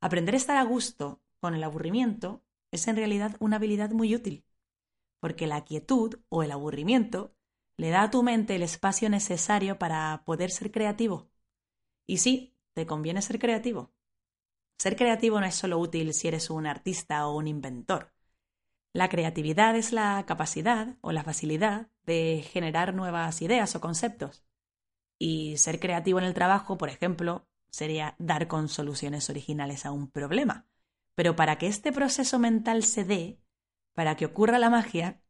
Aprender 0.01 0.33
a 0.33 0.37
estar 0.37 0.57
a 0.57 0.63
gusto 0.63 1.21
con 1.39 1.53
el 1.53 1.63
aburrimiento 1.63 2.43
es 2.71 2.87
en 2.87 2.95
realidad 2.95 3.35
una 3.39 3.57
habilidad 3.57 3.91
muy 3.91 4.15
útil, 4.15 4.43
porque 5.19 5.45
la 5.45 5.63
quietud 5.63 6.15
o 6.29 6.41
el 6.41 6.51
aburrimiento 6.51 7.35
le 7.77 7.91
da 7.91 8.01
a 8.01 8.09
tu 8.09 8.23
mente 8.23 8.55
el 8.55 8.63
espacio 8.63 9.07
necesario 9.07 9.77
para 9.77 10.23
poder 10.25 10.49
ser 10.49 10.71
creativo. 10.71 11.29
Y 12.07 12.17
sí, 12.17 12.55
te 12.73 12.87
conviene 12.87 13.21
ser 13.21 13.37
creativo. 13.37 13.93
Ser 14.77 14.95
creativo 14.95 15.39
no 15.39 15.45
es 15.45 15.55
solo 15.55 15.79
útil 15.79 16.13
si 16.13 16.27
eres 16.27 16.49
un 16.49 16.65
artista 16.67 17.27
o 17.27 17.37
un 17.37 17.47
inventor. 17.47 18.13
La 18.93 19.09
creatividad 19.09 19.75
es 19.75 19.91
la 19.91 20.23
capacidad 20.27 20.97
o 21.01 21.11
la 21.11 21.23
facilidad 21.23 21.89
de 22.05 22.45
generar 22.51 22.93
nuevas 22.93 23.41
ideas 23.41 23.75
o 23.75 23.81
conceptos. 23.81 24.45
Y 25.17 25.57
ser 25.57 25.79
creativo 25.79 26.19
en 26.19 26.25
el 26.25 26.33
trabajo, 26.33 26.77
por 26.77 26.89
ejemplo, 26.89 27.47
sería 27.71 28.15
dar 28.19 28.47
con 28.47 28.69
soluciones 28.69 29.29
originales 29.29 29.85
a 29.85 29.91
un 29.91 30.11
problema. 30.11 30.67
Pero 31.15 31.35
para 31.35 31.57
que 31.57 31.67
este 31.67 31.91
proceso 31.91 32.37
mental 32.39 32.83
se 32.83 33.03
dé, 33.03 33.39
para 33.93 34.15
que 34.15 34.25
ocurra 34.25 34.59
la 34.59 34.69
magia, 34.69 35.21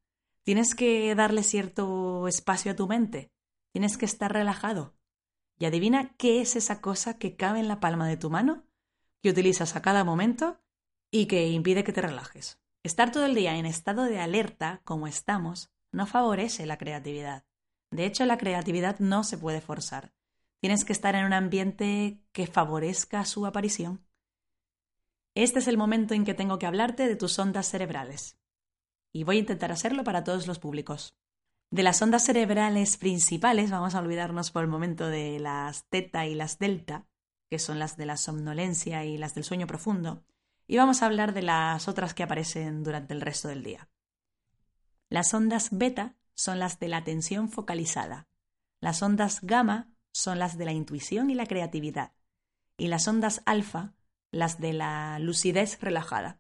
tienes 0.44 0.76
que 0.76 1.14
darle 1.16 1.44
cierto 1.44 2.28
espacio 2.28 2.72
a 2.74 2.76
tu 2.76 2.88
mente, 2.88 3.32
tienes 3.72 3.98
que 3.98 4.06
estar 4.06 4.32
relajado. 4.32 4.96
Y 5.58 5.66
adivina 5.66 6.16
qué 6.18 6.42
es 6.42 6.56
esa 6.56 6.82
cosa 6.82 7.18
que 7.18 7.36
cabe 7.36 7.60
en 7.60 7.68
la 7.68 7.80
palma 7.80 8.08
de 8.08 8.18
tu 8.18 8.30
mano, 8.30 8.66
que 9.24 9.30
utilizas 9.30 9.76
a 9.78 9.82
cada 9.82 10.04
momento 10.04 10.60
y 11.10 11.28
que 11.28 11.48
impide 11.48 11.86
que 11.86 11.94
te 11.94 12.02
relajes. 12.02 12.60
Estar 12.84 13.12
todo 13.12 13.26
el 13.26 13.36
día 13.36 13.56
en 13.56 13.66
estado 13.66 14.04
de 14.04 14.20
alerta, 14.20 14.82
como 14.84 15.08
estamos, 15.08 15.72
no 15.94 16.06
favorece 16.06 16.66
la 16.66 16.78
creatividad. 16.78 17.46
De 17.90 18.06
hecho, 18.06 18.26
la 18.26 18.38
creatividad 18.38 19.00
no 19.00 19.24
se 19.24 19.38
puede 19.38 19.62
forzar. 19.62 20.12
Tienes 20.60 20.84
que 20.84 20.92
estar 20.92 21.16
en 21.16 21.26
un 21.26 21.32
ambiente 21.32 22.20
que 22.34 22.48
favorezca 22.48 23.24
su 23.24 23.46
aparición. 23.46 24.06
Este 25.36 25.60
es 25.60 25.68
el 25.68 25.78
momento 25.78 26.14
en 26.14 26.26
que 26.26 26.34
tengo 26.34 26.60
que 26.60 26.66
hablarte 26.66 27.08
de 27.08 27.16
tus 27.16 27.40
ondas 27.40 27.70
cerebrales. 27.70 28.38
Y 29.14 29.24
voy 29.24 29.38
a 29.38 29.40
intentar 29.40 29.72
hacerlo 29.72 30.04
para 30.04 30.26
todos 30.26 30.48
los 30.48 30.60
públicos. 30.60 31.16
De 31.70 31.84
las 31.84 32.02
ondas 32.02 32.26
cerebrales 32.26 32.98
principales, 32.98 33.72
vamos 33.72 33.96
a 33.96 34.00
olvidarnos 34.00 34.52
por 34.52 34.64
el 34.64 34.70
momento 34.70 35.08
de 35.08 35.40
las 35.40 35.86
teta 35.86 36.26
y 36.28 36.36
las 36.36 36.60
delta, 36.60 37.08
que 37.54 37.60
son 37.60 37.78
las 37.78 37.98
de 37.98 38.08
la 38.08 38.18
somnolencia 38.18 39.06
y 39.06 39.16
las 39.16 39.36
del 39.36 39.44
sueño 39.44 39.68
profundo, 39.68 40.24
y 40.66 40.78
vamos 40.78 41.04
a 41.04 41.06
hablar 41.06 41.36
de 41.36 41.44
las 41.44 41.88
otras 41.88 42.16
que 42.16 42.24
aparecen 42.24 42.84
durante 42.84 43.14
el 43.14 43.22
resto 43.22 43.48
del 43.48 43.62
día. 43.62 43.90
Las 45.08 45.36
ondas 45.36 45.68
beta 45.72 46.16
son 46.34 46.58
las 46.58 46.80
de 46.80 46.88
la 46.88 46.98
atención 46.98 47.52
focalizada. 47.52 48.28
Las 48.80 49.04
ondas 49.04 49.42
gamma 49.44 49.94
son 50.12 50.40
las 50.40 50.58
de 50.58 50.66
la 50.66 50.72
intuición 50.72 51.30
y 51.30 51.36
la 51.36 51.46
creatividad. 51.46 52.14
Y 52.76 52.88
las 52.88 53.08
ondas 53.08 53.44
alfa 53.46 53.94
las 54.32 54.60
de 54.60 54.74
la 54.74 55.20
lucidez 55.20 55.80
relajada. 55.80 56.40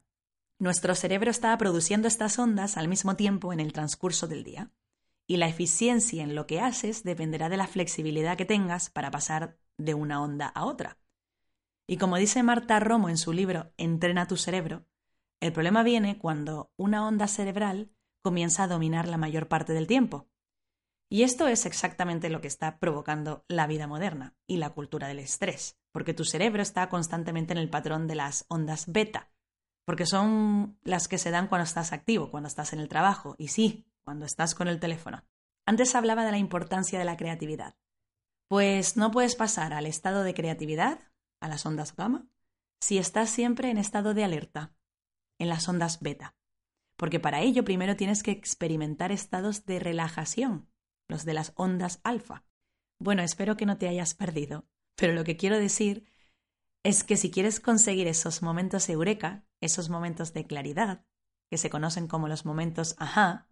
Nuestro 0.57 0.95
cerebro 0.95 1.29
está 1.29 1.55
produciendo 1.59 2.07
estas 2.07 2.39
ondas 2.39 2.75
al 2.75 2.87
mismo 2.87 3.15
tiempo 3.15 3.53
en 3.53 3.59
el 3.59 3.71
transcurso 3.71 4.25
del 4.25 4.43
día, 4.43 4.71
y 5.27 5.37
la 5.37 5.47
eficiencia 5.47 6.23
en 6.23 6.33
lo 6.33 6.47
que 6.47 6.59
haces 6.59 7.03
dependerá 7.03 7.49
de 7.49 7.57
la 7.57 7.67
flexibilidad 7.67 8.35
que 8.35 8.45
tengas 8.45 8.89
para 8.89 9.11
pasar 9.11 9.59
de 9.77 9.93
una 9.93 10.23
onda 10.23 10.47
a 10.47 10.65
otra. 10.65 10.97
Y 11.87 11.97
como 11.97 12.17
dice 12.17 12.43
Marta 12.43 12.79
Romo 12.79 13.09
en 13.09 13.17
su 13.17 13.33
libro 13.33 13.73
Entrena 13.77 14.27
tu 14.27 14.37
cerebro, 14.37 14.85
el 15.39 15.51
problema 15.53 15.83
viene 15.83 16.17
cuando 16.17 16.71
una 16.77 17.05
onda 17.07 17.27
cerebral 17.27 17.91
comienza 18.21 18.63
a 18.63 18.67
dominar 18.67 19.07
la 19.07 19.17
mayor 19.17 19.47
parte 19.47 19.73
del 19.73 19.87
tiempo. 19.87 20.29
Y 21.09 21.23
esto 21.23 21.47
es 21.47 21.65
exactamente 21.65 22.29
lo 22.29 22.41
que 22.41 22.47
está 22.47 22.79
provocando 22.79 23.45
la 23.47 23.67
vida 23.67 23.87
moderna 23.87 24.35
y 24.47 24.57
la 24.57 24.69
cultura 24.71 25.07
del 25.07 25.19
estrés 25.19 25.77
porque 25.93 26.13
tu 26.13 26.25
cerebro 26.25 26.61
está 26.61 26.89
constantemente 26.89 27.53
en 27.53 27.59
el 27.59 27.69
patrón 27.69 28.07
de 28.07 28.15
las 28.15 28.45
ondas 28.49 28.91
beta, 28.91 29.29
porque 29.85 30.05
son 30.05 30.77
las 30.83 31.07
que 31.07 31.19
se 31.19 31.31
dan 31.31 31.47
cuando 31.47 31.63
estás 31.63 31.93
activo, 31.93 32.31
cuando 32.31 32.47
estás 32.47 32.73
en 32.73 32.79
el 32.79 32.89
trabajo, 32.89 33.35
y 33.37 33.49
sí, 33.49 33.85
cuando 34.03 34.25
estás 34.25 34.55
con 34.55 34.67
el 34.67 34.79
teléfono. 34.79 35.23
Antes 35.65 35.95
hablaba 35.95 36.25
de 36.25 36.31
la 36.31 36.39
importancia 36.39 36.99
de 36.99 37.05
la 37.05 37.15
creatividad. 37.15 37.75
Pues 38.49 38.97
no 38.97 39.11
puedes 39.11 39.35
pasar 39.35 39.71
al 39.71 39.85
estado 39.85 40.23
de 40.23 40.33
creatividad, 40.33 40.99
a 41.43 41.49
las 41.49 41.65
ondas 41.65 41.95
gamma, 41.95 42.27
si 42.81 42.97
estás 42.97 43.29
siempre 43.29 43.69
en 43.69 43.77
estado 43.77 44.13
de 44.13 44.23
alerta, 44.23 44.73
en 45.39 45.49
las 45.49 45.67
ondas 45.67 45.99
beta. 46.01 46.35
Porque 46.97 47.19
para 47.19 47.41
ello 47.41 47.63
primero 47.63 47.95
tienes 47.95 48.23
que 48.23 48.31
experimentar 48.31 49.11
estados 49.11 49.65
de 49.65 49.79
relajación, 49.79 50.69
los 51.07 51.25
de 51.25 51.33
las 51.33 51.53
ondas 51.55 51.99
alfa. 52.03 52.45
Bueno, 52.99 53.21
espero 53.23 53.57
que 53.57 53.65
no 53.65 53.77
te 53.77 53.87
hayas 53.87 54.13
perdido 54.13 54.67
pero 54.95 55.13
lo 55.13 55.23
que 55.23 55.37
quiero 55.37 55.57
decir 55.57 56.05
es 56.83 57.03
que 57.03 57.17
si 57.17 57.31
quieres 57.31 57.59
conseguir 57.59 58.07
esos 58.07 58.41
momentos 58.41 58.89
eureka, 58.89 59.45
esos 59.61 59.89
momentos 59.89 60.33
de 60.33 60.45
claridad, 60.45 61.05
que 61.49 61.57
se 61.57 61.69
conocen 61.69 62.07
como 62.07 62.27
los 62.27 62.45
momentos 62.45 62.95
ajá, 62.99 63.49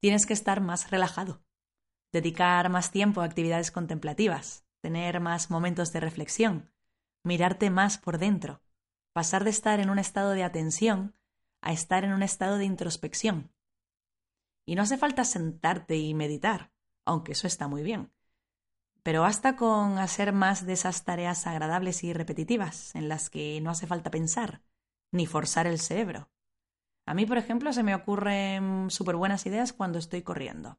tienes 0.00 0.26
que 0.26 0.32
estar 0.32 0.60
más 0.60 0.90
relajado, 0.90 1.44
dedicar 2.12 2.68
más 2.70 2.90
tiempo 2.90 3.20
a 3.20 3.24
actividades 3.24 3.70
contemplativas, 3.70 4.64
tener 4.80 5.20
más 5.20 5.50
momentos 5.50 5.92
de 5.92 6.00
reflexión, 6.00 6.72
mirarte 7.22 7.70
más 7.70 7.98
por 7.98 8.18
dentro, 8.18 8.62
pasar 9.12 9.44
de 9.44 9.50
estar 9.50 9.80
en 9.80 9.90
un 9.90 9.98
estado 9.98 10.30
de 10.30 10.44
atención 10.44 11.14
a 11.60 11.72
estar 11.72 12.04
en 12.04 12.12
un 12.12 12.22
estado 12.22 12.58
de 12.58 12.64
introspección. 12.64 13.52
Y 14.64 14.74
no 14.74 14.82
hace 14.82 14.96
falta 14.96 15.24
sentarte 15.24 15.96
y 15.96 16.14
meditar, 16.14 16.72
aunque 17.04 17.32
eso 17.32 17.46
está 17.46 17.68
muy 17.68 17.82
bien. 17.82 18.12
Pero 19.02 19.22
basta 19.22 19.56
con 19.56 19.98
hacer 19.98 20.32
más 20.32 20.66
de 20.66 20.74
esas 20.74 21.04
tareas 21.04 21.46
agradables 21.46 22.04
y 22.04 22.12
repetitivas, 22.12 22.94
en 22.94 23.08
las 23.08 23.30
que 23.30 23.60
no 23.60 23.70
hace 23.70 23.86
falta 23.86 24.10
pensar, 24.10 24.62
ni 25.10 25.26
forzar 25.26 25.66
el 25.66 25.78
cerebro. 25.78 26.30
A 27.06 27.14
mí, 27.14 27.26
por 27.26 27.38
ejemplo, 27.38 27.72
se 27.72 27.82
me 27.82 27.94
ocurren 27.94 28.90
súper 28.90 29.16
buenas 29.16 29.46
ideas 29.46 29.72
cuando 29.72 29.98
estoy 29.98 30.22
corriendo. 30.22 30.78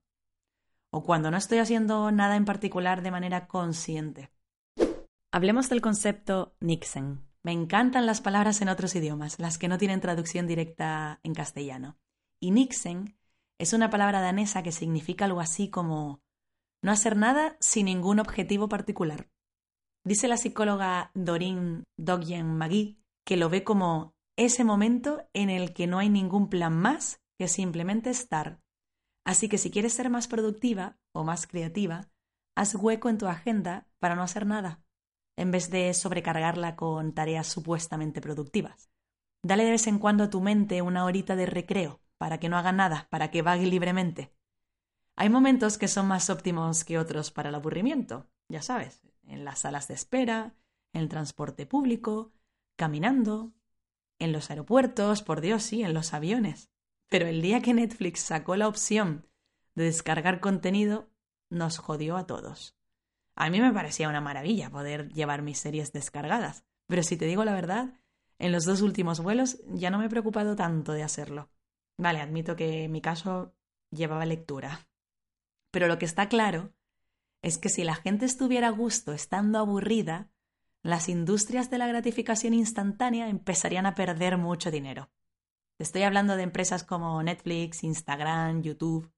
O 0.91 1.03
cuando 1.03 1.31
no 1.31 1.37
estoy 1.37 1.57
haciendo 1.57 2.11
nada 2.11 2.35
en 2.35 2.45
particular 2.45 3.01
de 3.01 3.11
manera 3.11 3.47
consciente. 3.47 4.31
Hablemos 5.33 5.69
del 5.69 5.79
concepto 5.79 6.57
Nixon. 6.59 7.25
Me 7.41 7.53
encantan 7.53 8.05
las 8.05 8.19
palabras 8.19 8.61
en 8.61 8.67
otros 8.67 8.93
idiomas, 8.95 9.39
las 9.39 9.57
que 9.57 9.69
no 9.69 9.77
tienen 9.77 10.01
traducción 10.01 10.45
directa 10.45 11.21
en 11.23 11.33
castellano. 11.33 11.97
Y 12.41 12.51
Nixon 12.51 13.15
es 13.57 13.71
una 13.71 13.89
palabra 13.89 14.19
danesa 14.19 14.61
que 14.61 14.73
significa 14.73 15.23
algo 15.23 15.39
así 15.39 15.69
como 15.69 16.21
no 16.83 16.91
hacer 16.91 17.15
nada 17.15 17.55
sin 17.61 17.85
ningún 17.85 18.19
objetivo 18.19 18.67
particular. 18.67 19.29
Dice 20.03 20.27
la 20.27 20.35
psicóloga 20.35 21.11
Doreen 21.13 21.85
Dogyen 21.97 22.57
Magui 22.57 22.99
que 23.25 23.37
lo 23.37 23.49
ve 23.49 23.63
como 23.63 24.13
ese 24.35 24.65
momento 24.65 25.29
en 25.31 25.49
el 25.49 25.73
que 25.73 25.87
no 25.87 25.99
hay 25.99 26.09
ningún 26.09 26.49
plan 26.49 26.75
más 26.75 27.21
que 27.39 27.47
simplemente 27.47 28.09
estar. 28.09 28.59
Así 29.25 29.47
que 29.47 29.57
si 29.57 29.71
quieres 29.71 29.93
ser 29.93 30.09
más 30.09 30.27
productiva 30.27 30.97
o 31.13 31.23
más 31.23 31.47
creativa, 31.47 32.09
haz 32.57 32.75
hueco 32.75 33.07
en 33.07 33.17
tu 33.17 33.27
agenda 33.27 33.87
para 33.99 34.15
no 34.15 34.23
hacer 34.23 34.45
nada, 34.45 34.80
en 35.41 35.49
vez 35.49 35.71
de 35.71 35.91
sobrecargarla 35.95 36.75
con 36.75 37.13
tareas 37.13 37.47
supuestamente 37.47 38.21
productivas. 38.21 38.91
Dale 39.41 39.65
de 39.65 39.71
vez 39.71 39.87
en 39.87 39.97
cuando 39.97 40.23
a 40.23 40.29
tu 40.29 40.39
mente 40.39 40.83
una 40.83 41.03
horita 41.03 41.35
de 41.35 41.47
recreo 41.47 41.99
para 42.19 42.39
que 42.39 42.47
no 42.47 42.57
haga 42.57 42.71
nada, 42.71 43.07
para 43.09 43.31
que 43.31 43.41
vague 43.41 43.65
libremente. 43.65 44.31
Hay 45.15 45.29
momentos 45.29 45.79
que 45.79 45.87
son 45.87 46.07
más 46.07 46.29
óptimos 46.29 46.85
que 46.85 46.99
otros 46.99 47.31
para 47.31 47.49
el 47.49 47.55
aburrimiento, 47.55 48.27
ya 48.49 48.61
sabes, 48.61 49.01
en 49.23 49.43
las 49.43 49.59
salas 49.59 49.87
de 49.87 49.95
espera, 49.95 50.53
en 50.93 51.01
el 51.01 51.09
transporte 51.09 51.65
público, 51.65 52.31
caminando, 52.75 53.51
en 54.19 54.33
los 54.33 54.51
aeropuertos, 54.51 55.23
por 55.23 55.41
Dios, 55.41 55.63
sí, 55.63 55.81
en 55.81 55.95
los 55.95 56.13
aviones. 56.13 56.69
Pero 57.09 57.25
el 57.25 57.41
día 57.41 57.63
que 57.63 57.73
Netflix 57.73 58.19
sacó 58.19 58.55
la 58.55 58.67
opción 58.67 59.27
de 59.73 59.85
descargar 59.85 60.39
contenido, 60.39 61.09
nos 61.49 61.79
jodió 61.79 62.15
a 62.15 62.27
todos. 62.27 62.77
A 63.35 63.49
mí 63.49 63.61
me 63.61 63.73
parecía 63.73 64.09
una 64.09 64.21
maravilla 64.21 64.69
poder 64.69 65.09
llevar 65.09 65.41
mis 65.41 65.59
series 65.59 65.91
descargadas, 65.91 66.63
pero 66.87 67.03
si 67.03 67.17
te 67.17 67.25
digo 67.25 67.43
la 67.45 67.53
verdad, 67.53 67.93
en 68.39 68.51
los 68.51 68.65
dos 68.65 68.81
últimos 68.81 69.19
vuelos 69.19 69.59
ya 69.67 69.89
no 69.89 69.99
me 69.99 70.05
he 70.05 70.09
preocupado 70.09 70.55
tanto 70.55 70.93
de 70.93 71.03
hacerlo. 71.03 71.49
Vale, 71.97 72.19
admito 72.19 72.55
que 72.55 72.85
en 72.85 72.91
mi 72.91 73.01
caso 73.01 73.53
llevaba 73.91 74.25
lectura, 74.25 74.87
pero 75.71 75.87
lo 75.87 75.97
que 75.97 76.05
está 76.05 76.27
claro 76.27 76.73
es 77.41 77.57
que 77.57 77.69
si 77.69 77.83
la 77.83 77.95
gente 77.95 78.25
estuviera 78.25 78.67
a 78.67 78.71
gusto 78.71 79.13
estando 79.13 79.59
aburrida, 79.59 80.29
las 80.83 81.09
industrias 81.09 81.69
de 81.69 81.77
la 81.77 81.87
gratificación 81.87 82.53
instantánea 82.53 83.29
empezarían 83.29 83.85
a 83.85 83.95
perder 83.95 84.37
mucho 84.37 84.71
dinero. 84.71 85.09
estoy 85.79 86.03
hablando 86.03 86.35
de 86.35 86.43
empresas 86.43 86.83
como 86.83 87.21
Netflix, 87.23 87.83
Instagram, 87.83 88.61
YouTube. 88.61 89.11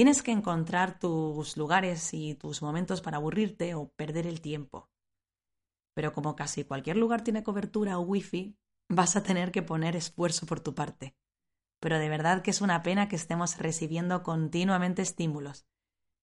Tienes 0.00 0.22
que 0.22 0.32
encontrar 0.32 0.98
tus 0.98 1.58
lugares 1.58 2.14
y 2.14 2.34
tus 2.34 2.62
momentos 2.62 3.02
para 3.02 3.18
aburrirte 3.18 3.74
o 3.74 3.92
perder 3.92 4.26
el 4.26 4.40
tiempo. 4.40 4.88
Pero 5.92 6.14
como 6.14 6.36
casi 6.36 6.64
cualquier 6.64 6.96
lugar 6.96 7.22
tiene 7.22 7.42
cobertura 7.42 7.98
o 7.98 8.00
wifi, 8.00 8.56
vas 8.88 9.16
a 9.16 9.22
tener 9.22 9.52
que 9.52 9.60
poner 9.60 9.96
esfuerzo 9.96 10.46
por 10.46 10.60
tu 10.60 10.74
parte. 10.74 11.14
Pero 11.80 11.98
de 11.98 12.08
verdad 12.08 12.40
que 12.40 12.50
es 12.50 12.62
una 12.62 12.82
pena 12.82 13.08
que 13.08 13.16
estemos 13.16 13.58
recibiendo 13.58 14.22
continuamente 14.22 15.02
estímulos, 15.02 15.66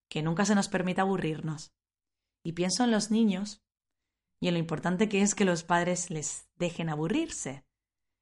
que 0.09 0.23
nunca 0.23 0.43
se 0.45 0.55
nos 0.55 0.69
permita 0.69 1.03
aburrirnos. 1.03 1.71
Y 2.43 2.53
pienso 2.53 2.83
en 2.83 2.89
los 2.89 3.11
niños 3.11 3.63
y 4.39 4.47
en 4.47 4.55
lo 4.55 4.59
importante 4.59 5.07
que 5.07 5.21
es 5.21 5.35
que 5.35 5.45
los 5.45 5.63
padres 5.63 6.09
les 6.09 6.49
dejen 6.55 6.89
aburrirse, 6.89 7.63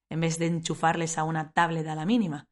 en 0.10 0.20
vez 0.20 0.38
de 0.38 0.48
enchufarles 0.48 1.18
a 1.18 1.24
una 1.24 1.54
tablet 1.54 1.88
a 1.88 1.96
la 1.96 2.06
mínima. 2.06 2.50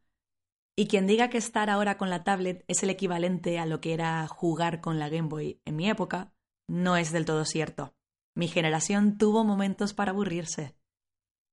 Y 0.76 0.88
quien 0.88 1.06
diga 1.06 1.30
que 1.30 1.38
estar 1.38 1.70
ahora 1.70 1.98
con 1.98 2.10
la 2.10 2.24
tablet 2.24 2.64
es 2.68 2.82
el 2.82 2.90
equivalente 2.90 3.60
a 3.60 3.66
lo 3.66 3.80
que 3.80 3.94
era 3.94 4.28
jugar 4.28 4.82
con 4.82 4.98
la 4.98 5.10
Game 5.10 5.30
Boy 5.30 5.62
en 5.66 5.76
mi 5.76 5.88
época, 5.88 6.34
no 6.68 6.98
es 6.98 7.12
del 7.12 7.26
todo 7.26 7.46
cierto. 7.46 7.94
Mi 8.36 8.48
generación 8.48 9.20
tuvo 9.20 9.44
momentos 9.44 9.94
para 9.94 10.12
aburrirse. 10.12 10.76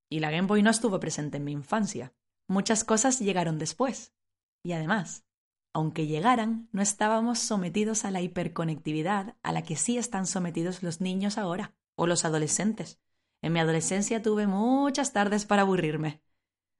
Y 0.09 0.19
la 0.19 0.31
Game 0.31 0.47
Boy 0.47 0.63
no 0.63 0.71
estuvo 0.71 0.99
presente 0.99 1.37
en 1.37 1.43
mi 1.43 1.51
infancia. 1.51 2.13
Muchas 2.47 2.83
cosas 2.83 3.19
llegaron 3.19 3.59
después. 3.59 4.13
Y 4.63 4.73
además, 4.73 5.25
aunque 5.73 6.07
llegaran, 6.07 6.67
no 6.71 6.81
estábamos 6.81 7.37
sometidos 7.37 8.03
a 8.03 8.11
la 8.11 8.21
hiperconectividad 8.21 9.35
a 9.43 9.51
la 9.51 9.61
que 9.61 9.75
sí 9.75 9.97
están 9.97 10.25
sometidos 10.25 10.81
los 10.81 10.99
niños 10.99 11.37
ahora, 11.37 11.75
o 11.95 12.07
los 12.07 12.25
adolescentes. 12.25 12.99
En 13.41 13.53
mi 13.53 13.59
adolescencia 13.59 14.21
tuve 14.21 14.47
muchas 14.47 15.13
tardes 15.13 15.45
para 15.45 15.61
aburrirme, 15.61 16.21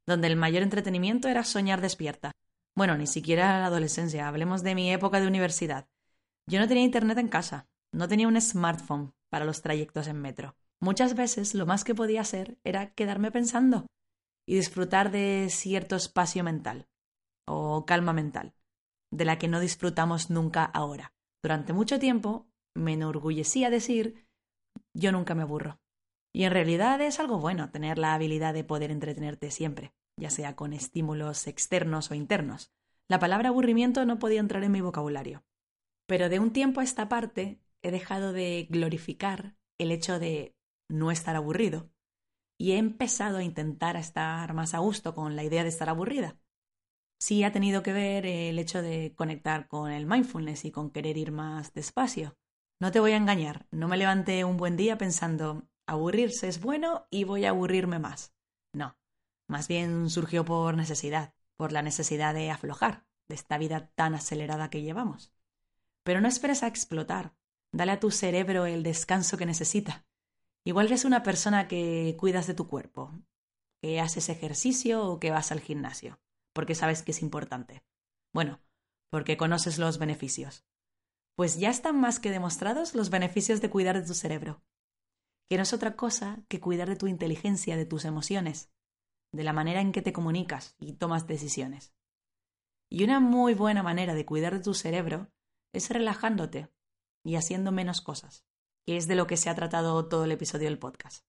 donde 0.05 0.27
el 0.27 0.35
mayor 0.35 0.63
entretenimiento 0.63 1.27
era 1.27 1.43
soñar 1.43 1.81
despierta. 1.81 2.31
Bueno, 2.75 2.97
ni 2.97 3.07
siquiera 3.07 3.59
la 3.59 3.65
adolescencia, 3.65 4.27
hablemos 4.27 4.63
de 4.63 4.75
mi 4.75 4.91
época 4.91 5.19
de 5.19 5.27
universidad. 5.27 5.87
Yo 6.47 6.59
no 6.59 6.67
tenía 6.67 6.83
internet 6.83 7.17
en 7.17 7.27
casa, 7.27 7.67
no 7.91 8.07
tenía 8.07 8.27
un 8.27 8.39
smartphone 8.39 9.13
para 9.29 9.45
los 9.45 9.61
trayectos 9.61 10.07
en 10.07 10.21
metro. 10.21 10.55
Muchas 10.79 11.15
veces 11.15 11.53
lo 11.53 11.65
más 11.65 11.83
que 11.83 11.95
podía 11.95 12.21
hacer 12.21 12.57
era 12.63 12.93
quedarme 12.93 13.31
pensando 13.31 13.87
y 14.47 14.55
disfrutar 14.55 15.11
de 15.11 15.47
cierto 15.49 15.95
espacio 15.95 16.43
mental 16.43 16.87
o 17.45 17.85
calma 17.85 18.13
mental 18.13 18.53
de 19.11 19.25
la 19.25 19.37
que 19.37 19.47
no 19.47 19.59
disfrutamos 19.59 20.29
nunca 20.29 20.63
ahora. 20.63 21.13
Durante 21.43 21.73
mucho 21.73 21.99
tiempo 21.99 22.47
me 22.73 22.93
enorgullecía 22.93 23.69
decir 23.69 24.27
yo 24.93 25.11
nunca 25.11 25.35
me 25.35 25.43
aburro. 25.43 25.80
Y 26.33 26.43
en 26.43 26.51
realidad 26.51 27.01
es 27.01 27.19
algo 27.19 27.39
bueno 27.39 27.71
tener 27.71 27.97
la 27.97 28.13
habilidad 28.13 28.53
de 28.53 28.63
poder 28.63 28.91
entretenerte 28.91 29.51
siempre, 29.51 29.93
ya 30.17 30.29
sea 30.29 30.55
con 30.55 30.73
estímulos 30.73 31.47
externos 31.47 32.11
o 32.11 32.15
internos. 32.15 32.71
La 33.07 33.19
palabra 33.19 33.49
aburrimiento 33.49 34.05
no 34.05 34.19
podía 34.19 34.39
entrar 34.39 34.63
en 34.63 34.71
mi 34.71 34.81
vocabulario. 34.81 35.43
Pero 36.07 36.29
de 36.29 36.39
un 36.39 36.53
tiempo 36.53 36.79
a 36.79 36.83
esta 36.83 37.09
parte 37.09 37.59
he 37.81 37.91
dejado 37.91 38.31
de 38.33 38.67
glorificar 38.69 39.55
el 39.77 39.91
hecho 39.91 40.19
de 40.19 40.55
no 40.87 41.11
estar 41.11 41.35
aburrido 41.35 41.89
y 42.57 42.73
he 42.73 42.77
empezado 42.77 43.37
a 43.37 43.43
intentar 43.43 43.95
estar 43.95 44.53
más 44.53 44.73
a 44.73 44.79
gusto 44.79 45.15
con 45.15 45.35
la 45.35 45.43
idea 45.43 45.63
de 45.63 45.69
estar 45.69 45.89
aburrida 45.89 46.37
sí 47.21 47.43
ha 47.43 47.51
tenido 47.51 47.83
que 47.83 47.93
ver 47.93 48.25
el 48.25 48.57
hecho 48.57 48.81
de 48.81 49.13
conectar 49.15 49.67
con 49.67 49.91
el 49.91 50.07
mindfulness 50.07 50.65
y 50.65 50.71
con 50.71 50.89
querer 50.89 51.17
ir 51.17 51.31
más 51.31 51.71
despacio. 51.71 52.35
No 52.79 52.91
te 52.91 52.99
voy 52.99 53.11
a 53.11 53.17
engañar, 53.17 53.67
no 53.69 53.87
me 53.87 53.95
levanté 53.95 54.43
un 54.43 54.57
buen 54.57 54.75
día 54.75 54.97
pensando 54.97 55.67
aburrirse 55.85 56.47
es 56.47 56.61
bueno 56.61 57.07
y 57.09 57.23
voy 57.23 57.45
a 57.45 57.49
aburrirme 57.49 57.99
más. 57.99 58.33
No, 58.73 58.97
más 59.47 59.67
bien 59.67 60.09
surgió 60.09 60.45
por 60.45 60.75
necesidad, 60.75 61.33
por 61.55 61.71
la 61.71 61.81
necesidad 61.81 62.33
de 62.33 62.51
aflojar 62.51 63.05
de 63.27 63.35
esta 63.35 63.57
vida 63.57 63.91
tan 63.95 64.15
acelerada 64.15 64.69
que 64.69 64.81
llevamos. 64.81 65.31
Pero 66.03 66.21
no 66.21 66.27
esperes 66.27 66.63
a 66.63 66.67
explotar, 66.67 67.33
dale 67.71 67.91
a 67.91 67.99
tu 67.99 68.11
cerebro 68.11 68.65
el 68.65 68.83
descanso 68.83 69.37
que 69.37 69.45
necesita. 69.45 70.05
Igual 70.63 70.87
eres 70.87 71.05
una 71.05 71.23
persona 71.23 71.67
que 71.67 72.15
cuidas 72.19 72.47
de 72.47 72.53
tu 72.53 72.67
cuerpo, 72.67 73.11
que 73.81 73.99
haces 73.99 74.29
ejercicio 74.29 75.05
o 75.05 75.19
que 75.19 75.31
vas 75.31 75.51
al 75.51 75.59
gimnasio 75.59 76.19
porque 76.53 76.75
sabes 76.75 77.03
que 77.03 77.11
es 77.11 77.21
importante. 77.21 77.83
Bueno, 78.33 78.59
porque 79.09 79.37
conoces 79.37 79.77
los 79.77 79.97
beneficios. 79.97 80.65
Pues 81.35 81.57
ya 81.57 81.69
están 81.69 81.99
más 81.99 82.19
que 82.19 82.31
demostrados 82.31 82.93
los 82.93 83.09
beneficios 83.09 83.61
de 83.61 83.69
cuidar 83.69 83.99
de 83.99 84.05
tu 84.05 84.13
cerebro, 84.13 84.61
que 85.51 85.57
no 85.57 85.63
es 85.63 85.73
otra 85.73 85.97
cosa 85.97 86.41
que 86.47 86.61
cuidar 86.61 86.87
de 86.87 86.95
tu 86.95 87.07
inteligencia, 87.07 87.75
de 87.75 87.85
tus 87.85 88.05
emociones, 88.05 88.71
de 89.33 89.43
la 89.43 89.51
manera 89.51 89.81
en 89.81 89.91
que 89.91 90.01
te 90.01 90.13
comunicas 90.13 90.77
y 90.79 90.93
tomas 90.93 91.27
decisiones. 91.27 91.93
Y 92.89 93.03
una 93.03 93.19
muy 93.19 93.53
buena 93.53 93.83
manera 93.83 94.13
de 94.13 94.25
cuidar 94.25 94.53
de 94.53 94.63
tu 94.63 94.73
cerebro 94.73 95.29
es 95.73 95.89
relajándote 95.89 96.71
y 97.25 97.35
haciendo 97.35 97.73
menos 97.73 97.99
cosas, 97.99 98.45
que 98.87 98.95
es 98.95 99.09
de 99.09 99.15
lo 99.15 99.27
que 99.27 99.35
se 99.35 99.49
ha 99.49 99.55
tratado 99.55 100.07
todo 100.07 100.23
el 100.23 100.31
episodio 100.31 100.69
del 100.69 100.79
podcast. 100.79 101.25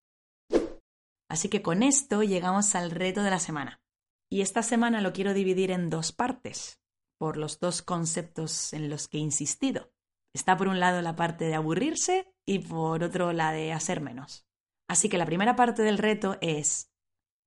Así 1.28 1.48
que 1.48 1.60
con 1.60 1.82
esto 1.82 2.22
llegamos 2.22 2.76
al 2.76 2.92
reto 2.92 3.24
de 3.24 3.30
la 3.30 3.40
semana. 3.40 3.82
Y 4.30 4.42
esta 4.42 4.62
semana 4.62 5.00
lo 5.00 5.12
quiero 5.12 5.34
dividir 5.34 5.72
en 5.72 5.90
dos 5.90 6.12
partes, 6.12 6.80
por 7.18 7.36
los 7.36 7.58
dos 7.58 7.82
conceptos 7.82 8.72
en 8.72 8.88
los 8.88 9.08
que 9.08 9.18
he 9.18 9.20
insistido. 9.20 9.90
Está 10.32 10.56
por 10.56 10.68
un 10.68 10.78
lado 10.78 11.02
la 11.02 11.16
parte 11.16 11.44
de 11.44 11.56
aburrirse 11.56 12.31
y 12.46 12.60
por 12.60 13.04
otro 13.04 13.32
la 13.32 13.52
de 13.52 13.72
hacer 13.72 14.00
menos. 14.00 14.46
Así 14.88 15.08
que 15.08 15.18
la 15.18 15.26
primera 15.26 15.56
parte 15.56 15.82
del 15.82 15.98
reto 15.98 16.38
es 16.40 16.90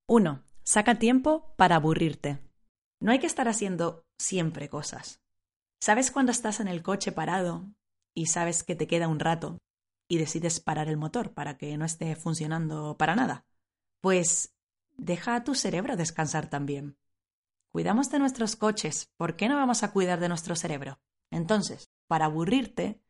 1. 0.08 0.44
Saca 0.64 1.00
tiempo 1.00 1.54
para 1.58 1.76
aburrirte. 1.76 2.40
No 3.00 3.12
hay 3.12 3.20
que 3.20 3.28
estar 3.28 3.48
haciendo 3.48 4.06
siempre 4.18 4.70
cosas. 4.70 5.22
¿Sabes 5.80 6.12
cuando 6.12 6.32
estás 6.32 6.60
en 6.60 6.68
el 6.68 6.82
coche 6.82 7.12
parado 7.12 7.70
y 8.14 8.28
sabes 8.28 8.64
que 8.64 8.76
te 8.76 8.88
queda 8.88 9.08
un 9.08 9.20
rato 9.20 9.60
y 10.08 10.18
decides 10.18 10.60
parar 10.60 10.88
el 10.88 10.98
motor 10.98 11.34
para 11.34 11.58
que 11.58 11.78
no 11.78 11.86
esté 11.86 12.16
funcionando 12.16 12.98
para 12.98 13.16
nada? 13.16 13.46
Pues 14.02 14.56
Deja 14.98 15.36
a 15.36 15.44
tu 15.44 15.56
cerebro 15.56 15.98
descansar 15.98 16.50
también. 16.50 16.98
Cuidamos 17.72 18.10
de 18.10 18.20
nuestros 18.20 18.56
coches, 18.56 19.12
¿por 19.18 19.36
qué 19.36 19.50
no 19.50 19.56
vamos 19.56 19.84
a 19.84 19.92
cuidar 19.92 20.20
de 20.20 20.30
nuestro 20.30 20.56
cerebro? 20.56 21.00
Entonces, 21.32 21.90
para 22.08 22.26
aburrirte, 22.26 23.02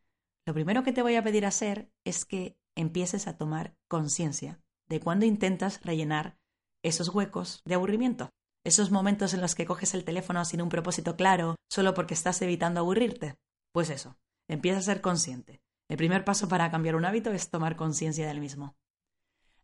lo 0.45 0.53
primero 0.53 0.84
que 0.84 0.93
te 0.93 1.01
voy 1.01 1.15
a 1.15 1.23
pedir 1.23 1.45
hacer 1.45 1.91
es 2.03 2.25
que 2.25 2.58
empieces 2.75 3.27
a 3.27 3.38
tomar 3.38 3.75
conciencia 3.88 4.62
de 4.88 4.99
cuando 4.99 5.25
intentas 5.25 5.81
rellenar 5.84 6.38
esos 6.84 7.10
huecos 7.10 7.62
de 7.65 7.75
aburrimiento, 7.75 8.29
esos 8.63 8.91
momentos 8.91 9.34
en 9.34 9.41
los 9.41 9.55
que 9.55 9.65
coges 9.65 9.93
el 9.95 10.03
teléfono 10.03 10.45
sin 10.45 10.62
un 10.62 10.69
propósito 10.69 11.15
claro, 11.15 11.55
solo 11.69 11.93
porque 11.93 12.13
estás 12.13 12.41
evitando 12.41 12.79
aburrirte. 12.79 13.36
Pues 13.71 13.89
eso, 13.89 14.17
empieza 14.47 14.79
a 14.79 14.84
ser 14.84 15.01
consciente. 15.01 15.62
El 15.89 15.97
primer 15.97 16.25
paso 16.25 16.47
para 16.47 16.69
cambiar 16.69 16.95
un 16.95 17.05
hábito 17.05 17.31
es 17.31 17.49
tomar 17.49 17.75
conciencia 17.75 18.27
del 18.27 18.39
mismo. 18.39 18.75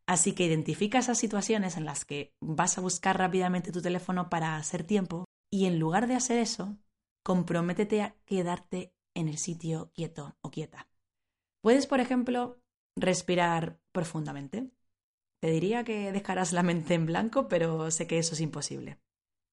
Así 0.07 0.33
que 0.33 0.45
identifica 0.45 0.99
esas 0.99 1.19
situaciones 1.19 1.77
en 1.77 1.85
las 1.85 2.05
que 2.05 2.33
vas 2.41 2.77
a 2.77 2.81
buscar 2.81 3.17
rápidamente 3.17 3.71
tu 3.71 3.81
teléfono 3.81 4.29
para 4.29 4.55
hacer 4.55 4.83
tiempo 4.83 5.25
y 5.51 5.65
en 5.65 5.79
lugar 5.79 6.07
de 6.07 6.15
hacer 6.15 6.39
eso, 6.39 6.77
comprométete 7.23 8.01
a 8.01 8.15
quedarte 8.25 8.93
en 9.13 9.27
el 9.27 9.37
sitio 9.37 9.91
quieto 9.93 10.37
o 10.41 10.51
quieta. 10.51 10.87
Puedes, 11.61 11.87
por 11.87 11.99
ejemplo, 11.99 12.61
respirar 12.95 13.79
profundamente. 13.91 14.71
Te 15.41 15.51
diría 15.51 15.83
que 15.83 16.11
dejarás 16.11 16.53
la 16.53 16.63
mente 16.63 16.93
en 16.93 17.05
blanco, 17.05 17.47
pero 17.47 17.91
sé 17.91 18.07
que 18.07 18.19
eso 18.19 18.33
es 18.33 18.41
imposible. 18.41 18.99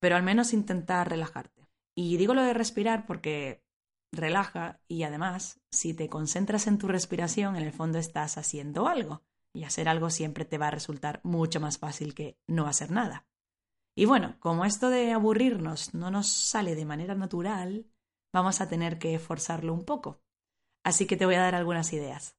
Pero 0.01 0.16
al 0.16 0.23
menos 0.23 0.53
intentar 0.53 1.09
relajarte. 1.09 1.68
Y 1.97 2.16
digo 2.16 2.35
lo 2.35 2.42
de 2.42 2.55
respirar 2.55 3.07
porque 3.07 3.64
relaja 4.12 4.81
y 4.88 5.03
además, 5.03 5.61
si 5.71 5.94
te 5.94 6.09
concentras 6.09 6.66
en 6.66 6.79
tu 6.79 6.88
respiración, 6.88 7.57
en 7.57 7.64
el 7.64 7.73
fondo 7.73 7.99
estás 7.99 8.38
haciendo 8.38 8.87
algo 8.87 9.23
y 9.53 9.64
hacer 9.64 9.88
algo 9.88 10.11
siempre 10.11 10.44
te 10.44 10.59
va 10.59 10.68
a 10.68 10.73
resultar 10.73 11.21
mucho 11.25 11.61
más 11.61 11.79
fácil 11.79 12.14
que 12.14 12.38
no 12.47 12.66
hacer 12.66 12.90
nada. 12.90 13.27
Y 13.97 14.05
bueno, 14.05 14.37
como 14.38 14.64
esto 14.64 14.90
de 14.90 15.12
aburrirnos 15.12 15.94
no 15.94 16.11
nos 16.11 16.29
sale 16.29 16.77
de 16.77 16.85
manera 16.85 17.14
natural, 17.14 17.87
vamos 18.33 18.61
a 18.61 18.69
tener 18.69 18.99
que 18.99 19.19
forzarlo 19.19 19.73
un 19.73 19.85
poco. 19.85 20.21
Así 20.85 21.07
que 21.07 21.17
te 21.17 21.27
voy 21.27 21.35
a 21.35 21.43
dar 21.43 21.55
algunas 21.55 21.93
ideas. 21.93 22.37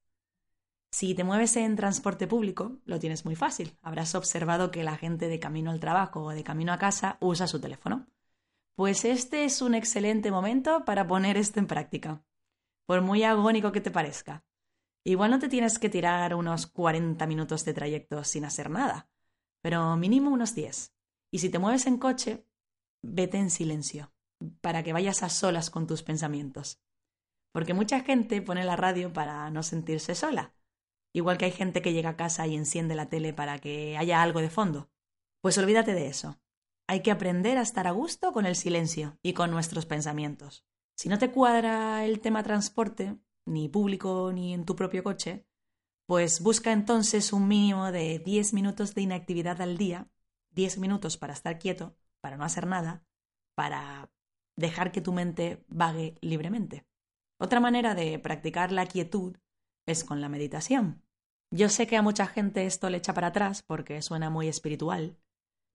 Si 0.92 1.14
te 1.14 1.22
mueves 1.22 1.56
en 1.56 1.76
transporte 1.76 2.26
público, 2.26 2.78
lo 2.84 2.98
tienes 2.98 3.24
muy 3.24 3.36
fácil. 3.36 3.78
Habrás 3.80 4.14
observado 4.14 4.70
que 4.70 4.82
la 4.82 4.96
gente 4.96 5.28
de 5.28 5.38
camino 5.38 5.70
al 5.70 5.78
trabajo 5.78 6.24
o 6.24 6.30
de 6.30 6.42
camino 6.42 6.72
a 6.72 6.78
casa 6.78 7.16
usa 7.20 7.46
su 7.46 7.60
teléfono. 7.60 8.06
Pues 8.74 9.04
este 9.04 9.44
es 9.44 9.62
un 9.62 9.74
excelente 9.74 10.30
momento 10.30 10.84
para 10.84 11.06
poner 11.06 11.36
esto 11.36 11.60
en 11.60 11.66
práctica. 11.66 12.24
Por 12.86 13.02
muy 13.02 13.22
agónico 13.22 13.70
que 13.70 13.80
te 13.80 13.90
parezca. 13.90 14.44
Igual 15.04 15.30
no 15.30 15.38
te 15.38 15.48
tienes 15.48 15.78
que 15.78 15.88
tirar 15.88 16.34
unos 16.34 16.66
40 16.66 17.24
minutos 17.26 17.64
de 17.64 17.72
trayecto 17.72 18.24
sin 18.24 18.44
hacer 18.44 18.68
nada, 18.68 19.08
pero 19.62 19.96
mínimo 19.96 20.30
unos 20.30 20.54
10. 20.54 20.92
Y 21.30 21.38
si 21.38 21.48
te 21.50 21.58
mueves 21.58 21.86
en 21.86 21.98
coche, 21.98 22.46
vete 23.00 23.38
en 23.38 23.50
silencio, 23.50 24.12
para 24.60 24.82
que 24.82 24.92
vayas 24.92 25.22
a 25.22 25.28
solas 25.28 25.70
con 25.70 25.86
tus 25.86 26.02
pensamientos. 26.02 26.80
Porque 27.52 27.74
mucha 27.74 28.00
gente 28.00 28.42
pone 28.42 28.64
la 28.64 28.76
radio 28.76 29.12
para 29.12 29.50
no 29.50 29.62
sentirse 29.62 30.14
sola, 30.14 30.54
igual 31.12 31.38
que 31.38 31.46
hay 31.46 31.52
gente 31.52 31.82
que 31.82 31.92
llega 31.92 32.10
a 32.10 32.16
casa 32.16 32.46
y 32.46 32.54
enciende 32.54 32.94
la 32.94 33.08
tele 33.08 33.32
para 33.32 33.58
que 33.58 33.96
haya 33.96 34.22
algo 34.22 34.40
de 34.40 34.50
fondo. 34.50 34.90
Pues 35.40 35.58
olvídate 35.58 35.94
de 35.94 36.06
eso. 36.06 36.40
Hay 36.86 37.02
que 37.02 37.10
aprender 37.10 37.58
a 37.58 37.62
estar 37.62 37.86
a 37.86 37.92
gusto 37.92 38.32
con 38.32 38.46
el 38.46 38.56
silencio 38.56 39.18
y 39.22 39.32
con 39.32 39.50
nuestros 39.50 39.86
pensamientos. 39.86 40.64
Si 40.96 41.08
no 41.08 41.18
te 41.18 41.30
cuadra 41.30 42.04
el 42.04 42.20
tema 42.20 42.42
transporte, 42.42 43.16
ni 43.46 43.68
público 43.68 44.32
ni 44.32 44.54
en 44.54 44.64
tu 44.64 44.76
propio 44.76 45.02
coche, 45.02 45.46
pues 46.06 46.40
busca 46.40 46.72
entonces 46.72 47.32
un 47.32 47.46
mínimo 47.48 47.92
de 47.92 48.18
10 48.18 48.52
minutos 48.52 48.94
de 48.94 49.02
inactividad 49.02 49.60
al 49.62 49.78
día, 49.78 50.08
10 50.50 50.78
minutos 50.78 51.16
para 51.16 51.32
estar 51.32 51.58
quieto, 51.58 51.96
para 52.20 52.36
no 52.36 52.44
hacer 52.44 52.66
nada, 52.66 53.04
para 53.54 54.10
dejar 54.60 54.92
que 54.92 55.00
tu 55.00 55.12
mente 55.12 55.64
vague 55.68 56.16
libremente. 56.20 56.84
Otra 57.38 57.58
manera 57.58 57.94
de 57.94 58.18
practicar 58.18 58.70
la 58.70 58.86
quietud 58.86 59.36
es 59.86 60.04
con 60.04 60.20
la 60.20 60.28
meditación. 60.28 61.02
Yo 61.52 61.68
sé 61.68 61.86
que 61.86 61.96
a 61.96 62.02
mucha 62.02 62.26
gente 62.26 62.66
esto 62.66 62.90
le 62.90 62.98
echa 62.98 63.14
para 63.14 63.28
atrás 63.28 63.62
porque 63.62 64.02
suena 64.02 64.30
muy 64.30 64.46
espiritual, 64.46 65.18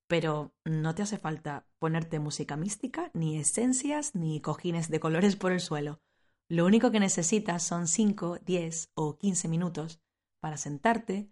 pero 0.07 0.53
no 0.63 0.95
te 0.95 1.01
hace 1.01 1.17
falta 1.17 1.67
ponerte 1.79 2.19
música 2.19 2.55
mística, 2.55 3.09
ni 3.13 3.37
esencias, 3.37 4.15
ni 4.15 4.39
cojines 4.39 4.89
de 4.89 4.99
colores 4.99 5.35
por 5.35 5.51
el 5.51 5.59
suelo. 5.59 5.99
Lo 6.47 6.65
único 6.65 6.91
que 6.91 6.99
necesitas 6.99 7.63
son 7.63 7.87
5, 7.87 8.39
10 8.45 8.91
o 8.93 9.17
15 9.17 9.47
minutos 9.47 9.99
para 10.39 10.57
sentarte 10.57 11.31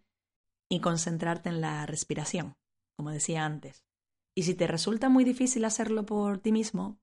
y 0.69 0.79
concentrarte 0.79 1.49
en 1.49 1.61
la 1.61 1.85
respiración, 1.85 2.57
como 2.97 3.11
decía 3.11 3.45
antes. 3.45 3.85
Y 4.35 4.43
si 4.43 4.55
te 4.55 4.65
resulta 4.65 5.09
muy 5.09 5.23
difícil 5.23 5.63
hacerlo 5.65 6.05
por 6.07 6.39
ti 6.39 6.51
mismo, 6.51 6.99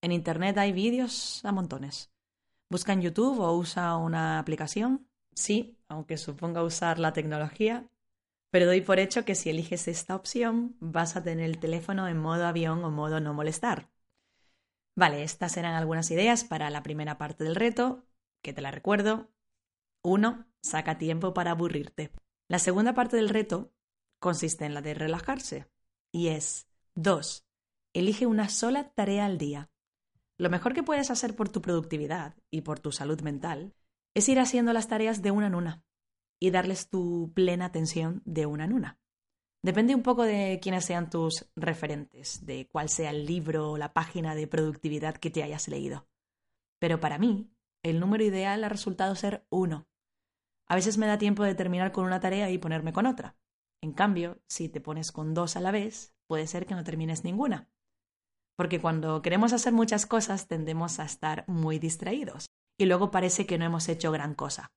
en 0.00 0.12
Internet 0.12 0.58
hay 0.58 0.72
vídeos 0.72 1.44
a 1.44 1.52
montones. 1.52 2.10
Busca 2.70 2.92
en 2.92 3.02
YouTube 3.02 3.40
o 3.40 3.56
usa 3.56 3.96
una 3.96 4.38
aplicación. 4.38 5.08
Sí, 5.34 5.78
aunque 5.88 6.16
suponga 6.16 6.62
usar 6.62 6.98
la 6.98 7.12
tecnología, 7.12 7.88
pero 8.50 8.66
doy 8.66 8.80
por 8.80 8.98
hecho 8.98 9.24
que 9.24 9.34
si 9.34 9.50
eliges 9.50 9.88
esta 9.88 10.16
opción 10.16 10.76
vas 10.80 11.16
a 11.16 11.22
tener 11.22 11.44
el 11.44 11.58
teléfono 11.58 12.08
en 12.08 12.18
modo 12.18 12.46
avión 12.46 12.84
o 12.84 12.90
modo 12.90 13.20
no 13.20 13.34
molestar. 13.34 13.90
Vale, 14.94 15.22
estas 15.22 15.56
eran 15.56 15.74
algunas 15.74 16.10
ideas 16.10 16.44
para 16.44 16.70
la 16.70 16.82
primera 16.82 17.18
parte 17.18 17.44
del 17.44 17.54
reto, 17.54 18.04
que 18.42 18.52
te 18.52 18.60
la 18.60 18.70
recuerdo. 18.70 19.30
1. 20.02 20.46
Saca 20.60 20.98
tiempo 20.98 21.34
para 21.34 21.52
aburrirte. 21.52 22.10
La 22.48 22.58
segunda 22.58 22.94
parte 22.94 23.16
del 23.16 23.28
reto 23.28 23.72
consiste 24.18 24.64
en 24.64 24.74
la 24.74 24.82
de 24.82 24.94
relajarse 24.94 25.70
y 26.10 26.28
es 26.28 26.66
2. 26.94 27.46
Elige 27.92 28.26
una 28.26 28.48
sola 28.48 28.92
tarea 28.94 29.26
al 29.26 29.38
día. 29.38 29.70
Lo 30.38 30.50
mejor 30.50 30.72
que 30.72 30.84
puedes 30.84 31.10
hacer 31.10 31.34
por 31.34 31.48
tu 31.48 31.60
productividad 31.60 32.36
y 32.50 32.60
por 32.60 32.78
tu 32.78 32.92
salud 32.92 33.20
mental 33.22 33.74
es 34.14 34.28
ir 34.28 34.38
haciendo 34.38 34.72
las 34.72 34.86
tareas 34.86 35.20
de 35.20 35.32
una 35.32 35.48
en 35.48 35.56
una 35.56 35.84
y 36.40 36.50
darles 36.50 36.88
tu 36.88 37.32
plena 37.34 37.64
atención 37.66 38.22
de 38.24 38.46
una 38.46 38.64
en 38.64 38.72
una. 38.72 39.00
Depende 39.64 39.96
un 39.96 40.04
poco 40.04 40.22
de 40.22 40.60
quiénes 40.62 40.84
sean 40.84 41.10
tus 41.10 41.46
referentes, 41.56 42.46
de 42.46 42.68
cuál 42.68 42.88
sea 42.88 43.10
el 43.10 43.26
libro 43.26 43.72
o 43.72 43.78
la 43.78 43.92
página 43.92 44.36
de 44.36 44.46
productividad 44.46 45.16
que 45.16 45.30
te 45.30 45.42
hayas 45.42 45.66
leído. 45.66 46.06
Pero 46.78 47.00
para 47.00 47.18
mí, 47.18 47.50
el 47.82 47.98
número 47.98 48.22
ideal 48.22 48.62
ha 48.62 48.68
resultado 48.68 49.16
ser 49.16 49.44
uno. 49.50 49.88
A 50.68 50.76
veces 50.76 50.98
me 50.98 51.06
da 51.06 51.18
tiempo 51.18 51.42
de 51.42 51.56
terminar 51.56 51.90
con 51.90 52.04
una 52.04 52.20
tarea 52.20 52.48
y 52.50 52.58
ponerme 52.58 52.92
con 52.92 53.06
otra. 53.06 53.36
En 53.80 53.92
cambio, 53.92 54.40
si 54.46 54.68
te 54.68 54.80
pones 54.80 55.10
con 55.10 55.34
dos 55.34 55.56
a 55.56 55.60
la 55.60 55.72
vez, 55.72 56.14
puede 56.28 56.46
ser 56.46 56.66
que 56.66 56.76
no 56.76 56.84
termines 56.84 57.24
ninguna. 57.24 57.68
Porque 58.58 58.80
cuando 58.80 59.22
queremos 59.22 59.52
hacer 59.52 59.72
muchas 59.72 60.04
cosas 60.04 60.48
tendemos 60.48 60.98
a 60.98 61.04
estar 61.04 61.44
muy 61.46 61.78
distraídos 61.78 62.50
y 62.76 62.86
luego 62.86 63.12
parece 63.12 63.46
que 63.46 63.56
no 63.56 63.64
hemos 63.64 63.88
hecho 63.88 64.10
gran 64.10 64.34
cosa. 64.34 64.72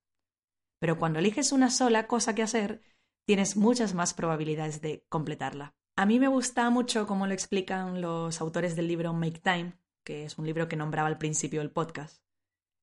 Pero 0.80 0.98
cuando 0.98 1.18
eliges 1.18 1.50
una 1.50 1.68
sola 1.68 2.06
cosa 2.06 2.34
que 2.34 2.44
hacer, 2.44 2.80
tienes 3.26 3.56
muchas 3.56 3.92
más 3.92 4.14
probabilidades 4.14 4.80
de 4.80 5.04
completarla. 5.08 5.74
A 5.96 6.06
mí 6.06 6.20
me 6.20 6.28
gusta 6.28 6.70
mucho 6.70 7.08
cómo 7.08 7.26
lo 7.26 7.34
explican 7.34 8.00
los 8.00 8.40
autores 8.40 8.76
del 8.76 8.86
libro 8.86 9.12
Make 9.12 9.40
Time, 9.40 9.76
que 10.04 10.24
es 10.24 10.38
un 10.38 10.46
libro 10.46 10.68
que 10.68 10.76
nombraba 10.76 11.08
al 11.08 11.18
principio 11.18 11.60
del 11.60 11.72
podcast. 11.72 12.22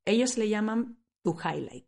Ellos 0.05 0.37
le 0.37 0.49
llaman 0.49 1.01
tu 1.23 1.37
highlight. 1.39 1.87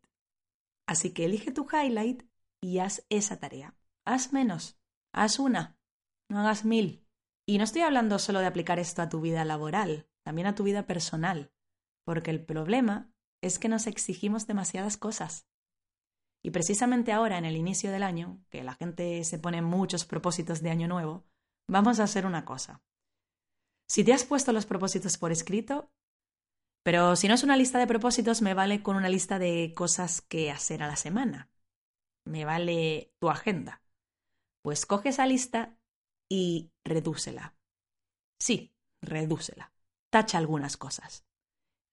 Así 0.87 1.13
que 1.13 1.25
elige 1.25 1.51
tu 1.51 1.67
highlight 1.71 2.23
y 2.61 2.79
haz 2.79 3.05
esa 3.09 3.39
tarea. 3.39 3.75
Haz 4.05 4.31
menos, 4.31 4.79
haz 5.13 5.37
una, 5.37 5.77
no 6.29 6.39
hagas 6.39 6.63
mil. 6.63 7.00
Y 7.51 7.57
no 7.57 7.65
estoy 7.65 7.81
hablando 7.81 8.17
solo 8.17 8.39
de 8.39 8.45
aplicar 8.45 8.79
esto 8.79 9.01
a 9.01 9.09
tu 9.09 9.19
vida 9.19 9.43
laboral, 9.43 10.07
también 10.23 10.47
a 10.47 10.55
tu 10.55 10.63
vida 10.63 10.87
personal, 10.87 11.51
porque 12.05 12.31
el 12.31 12.45
problema 12.45 13.11
es 13.41 13.59
que 13.59 13.67
nos 13.67 13.87
exigimos 13.87 14.47
demasiadas 14.47 14.95
cosas. 14.95 15.49
Y 16.41 16.51
precisamente 16.51 17.11
ahora, 17.11 17.37
en 17.37 17.43
el 17.43 17.57
inicio 17.57 17.91
del 17.91 18.03
año, 18.03 18.41
que 18.49 18.63
la 18.63 18.75
gente 18.75 19.21
se 19.25 19.37
pone 19.37 19.61
muchos 19.61 20.05
propósitos 20.05 20.61
de 20.61 20.69
año 20.69 20.87
nuevo, 20.87 21.25
vamos 21.67 21.99
a 21.99 22.03
hacer 22.03 22.25
una 22.25 22.45
cosa. 22.45 22.85
Si 23.85 24.05
te 24.05 24.13
has 24.13 24.23
puesto 24.23 24.53
los 24.53 24.65
propósitos 24.65 25.17
por 25.17 25.33
escrito, 25.33 25.91
pero 26.83 27.17
si 27.17 27.27
no 27.27 27.33
es 27.33 27.43
una 27.43 27.57
lista 27.57 27.79
de 27.79 27.87
propósitos, 27.87 28.41
me 28.41 28.53
vale 28.53 28.81
con 28.81 28.95
una 28.95 29.09
lista 29.09 29.39
de 29.39 29.73
cosas 29.75 30.21
que 30.21 30.51
hacer 30.51 30.83
a 30.83 30.87
la 30.87 30.95
semana. 30.95 31.51
Me 32.23 32.45
vale 32.45 33.13
tu 33.19 33.29
agenda. 33.29 33.83
Pues 34.61 34.85
coge 34.85 35.09
esa 35.09 35.25
lista 35.25 35.77
y 36.31 36.71
redúcela. 36.85 37.55
Sí, 38.39 38.73
redúcela. 39.01 39.73
Tacha 40.09 40.37
algunas 40.37 40.77
cosas. 40.77 41.25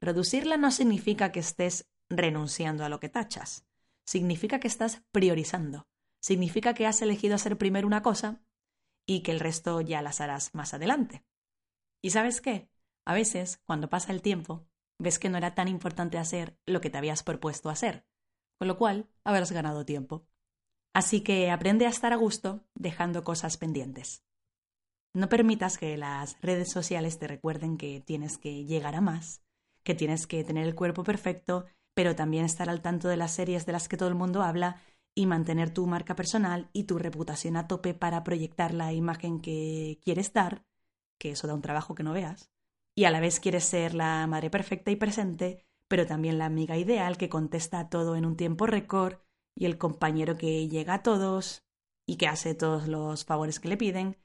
Reducirla 0.00 0.56
no 0.56 0.70
significa 0.70 1.32
que 1.32 1.40
estés 1.40 1.88
renunciando 2.08 2.84
a 2.84 2.88
lo 2.88 3.00
que 3.00 3.08
tachas 3.08 3.66
significa 4.08 4.58
que 4.58 4.68
estás 4.68 5.02
priorizando. 5.12 5.86
Significa 6.22 6.72
que 6.72 6.86
has 6.86 7.02
elegido 7.02 7.34
hacer 7.34 7.58
primero 7.58 7.86
una 7.86 8.00
cosa 8.02 8.40
y 9.06 9.22
que 9.22 9.32
el 9.32 9.40
resto 9.40 9.82
ya 9.82 10.00
las 10.00 10.22
harás 10.22 10.54
más 10.54 10.72
adelante. 10.72 11.24
¿Y 12.00 12.10
sabes 12.10 12.40
qué? 12.40 12.70
A 13.04 13.12
veces, 13.12 13.60
cuando 13.66 13.90
pasa 13.90 14.12
el 14.12 14.22
tiempo, 14.22 14.66
ves 14.98 15.18
que 15.18 15.28
no 15.28 15.36
era 15.36 15.54
tan 15.54 15.68
importante 15.68 16.16
hacer 16.16 16.56
lo 16.64 16.80
que 16.80 16.88
te 16.88 16.96
habías 16.96 17.22
propuesto 17.22 17.68
hacer, 17.68 18.06
con 18.58 18.68
lo 18.68 18.78
cual 18.78 19.10
habrás 19.24 19.52
ganado 19.52 19.84
tiempo. 19.84 20.26
Así 20.94 21.20
que 21.20 21.50
aprende 21.50 21.84
a 21.84 21.90
estar 21.90 22.14
a 22.14 22.16
gusto 22.16 22.64
dejando 22.74 23.24
cosas 23.24 23.58
pendientes. 23.58 24.24
No 25.14 25.28
permitas 25.28 25.78
que 25.78 25.96
las 25.96 26.40
redes 26.40 26.70
sociales 26.70 27.18
te 27.18 27.26
recuerden 27.26 27.76
que 27.76 28.00
tienes 28.00 28.38
que 28.38 28.64
llegar 28.64 28.94
a 28.94 29.00
más, 29.00 29.42
que 29.82 29.94
tienes 29.94 30.26
que 30.26 30.44
tener 30.44 30.66
el 30.66 30.74
cuerpo 30.74 31.04
perfecto 31.04 31.66
pero 31.98 32.14
también 32.14 32.44
estar 32.44 32.70
al 32.70 32.80
tanto 32.80 33.08
de 33.08 33.16
las 33.16 33.32
series 33.32 33.66
de 33.66 33.72
las 33.72 33.88
que 33.88 33.96
todo 33.96 34.08
el 34.08 34.14
mundo 34.14 34.44
habla 34.44 34.80
y 35.16 35.26
mantener 35.26 35.74
tu 35.74 35.84
marca 35.88 36.14
personal 36.14 36.70
y 36.72 36.84
tu 36.84 36.96
reputación 36.96 37.56
a 37.56 37.66
tope 37.66 37.92
para 37.92 38.22
proyectar 38.22 38.72
la 38.72 38.92
imagen 38.92 39.40
que 39.40 39.98
quieres 40.04 40.32
dar, 40.32 40.64
que 41.18 41.32
eso 41.32 41.48
da 41.48 41.54
un 41.54 41.60
trabajo 41.60 41.96
que 41.96 42.04
no 42.04 42.12
veas, 42.12 42.52
y 42.94 43.02
a 43.02 43.10
la 43.10 43.18
vez 43.18 43.40
quieres 43.40 43.64
ser 43.64 43.94
la 43.94 44.24
madre 44.28 44.48
perfecta 44.48 44.92
y 44.92 44.94
presente, 44.94 45.66
pero 45.88 46.06
también 46.06 46.38
la 46.38 46.44
amiga 46.44 46.76
ideal 46.76 47.16
que 47.16 47.28
contesta 47.28 47.80
a 47.80 47.88
todo 47.88 48.14
en 48.14 48.26
un 48.26 48.36
tiempo 48.36 48.66
récord 48.66 49.16
y 49.56 49.64
el 49.64 49.76
compañero 49.76 50.38
que 50.38 50.68
llega 50.68 50.94
a 50.94 51.02
todos 51.02 51.64
y 52.06 52.14
que 52.14 52.28
hace 52.28 52.54
todos 52.54 52.86
los 52.86 53.24
favores 53.24 53.58
que 53.58 53.70
le 53.70 53.76
piden, 53.76 54.18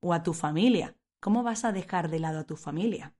o 0.00 0.12
a 0.12 0.22
tu 0.22 0.32
familia. 0.32 0.96
¿Cómo 1.20 1.42
vas 1.42 1.64
a 1.64 1.72
dejar 1.72 2.10
de 2.10 2.20
lado 2.20 2.40
a 2.40 2.46
tu 2.46 2.56
familia? 2.56 3.14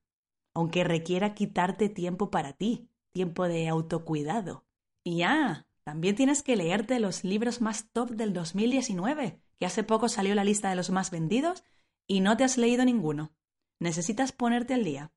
Aunque 0.53 0.83
requiera 0.83 1.33
quitarte 1.33 1.89
tiempo 1.89 2.29
para 2.31 2.53
ti, 2.53 2.89
tiempo 3.11 3.47
de 3.47 3.67
autocuidado. 3.67 4.65
Y 5.03 5.23
ah, 5.23 5.67
también 5.83 6.15
tienes 6.15 6.43
que 6.43 6.55
leerte 6.55 6.99
los 6.99 7.23
libros 7.23 7.61
más 7.61 7.89
top 7.91 8.11
del 8.11 8.33
2019, 8.33 9.41
que 9.57 9.65
hace 9.65 9.83
poco 9.83 10.09
salió 10.09 10.35
la 10.35 10.43
lista 10.43 10.69
de 10.69 10.75
los 10.75 10.89
más 10.89 11.11
vendidos 11.11 11.63
y 12.07 12.19
no 12.19 12.37
te 12.37 12.43
has 12.43 12.57
leído 12.57 12.85
ninguno. 12.85 13.33
Necesitas 13.79 14.31
ponerte 14.31 14.73
al 14.73 14.83
día. 14.83 15.11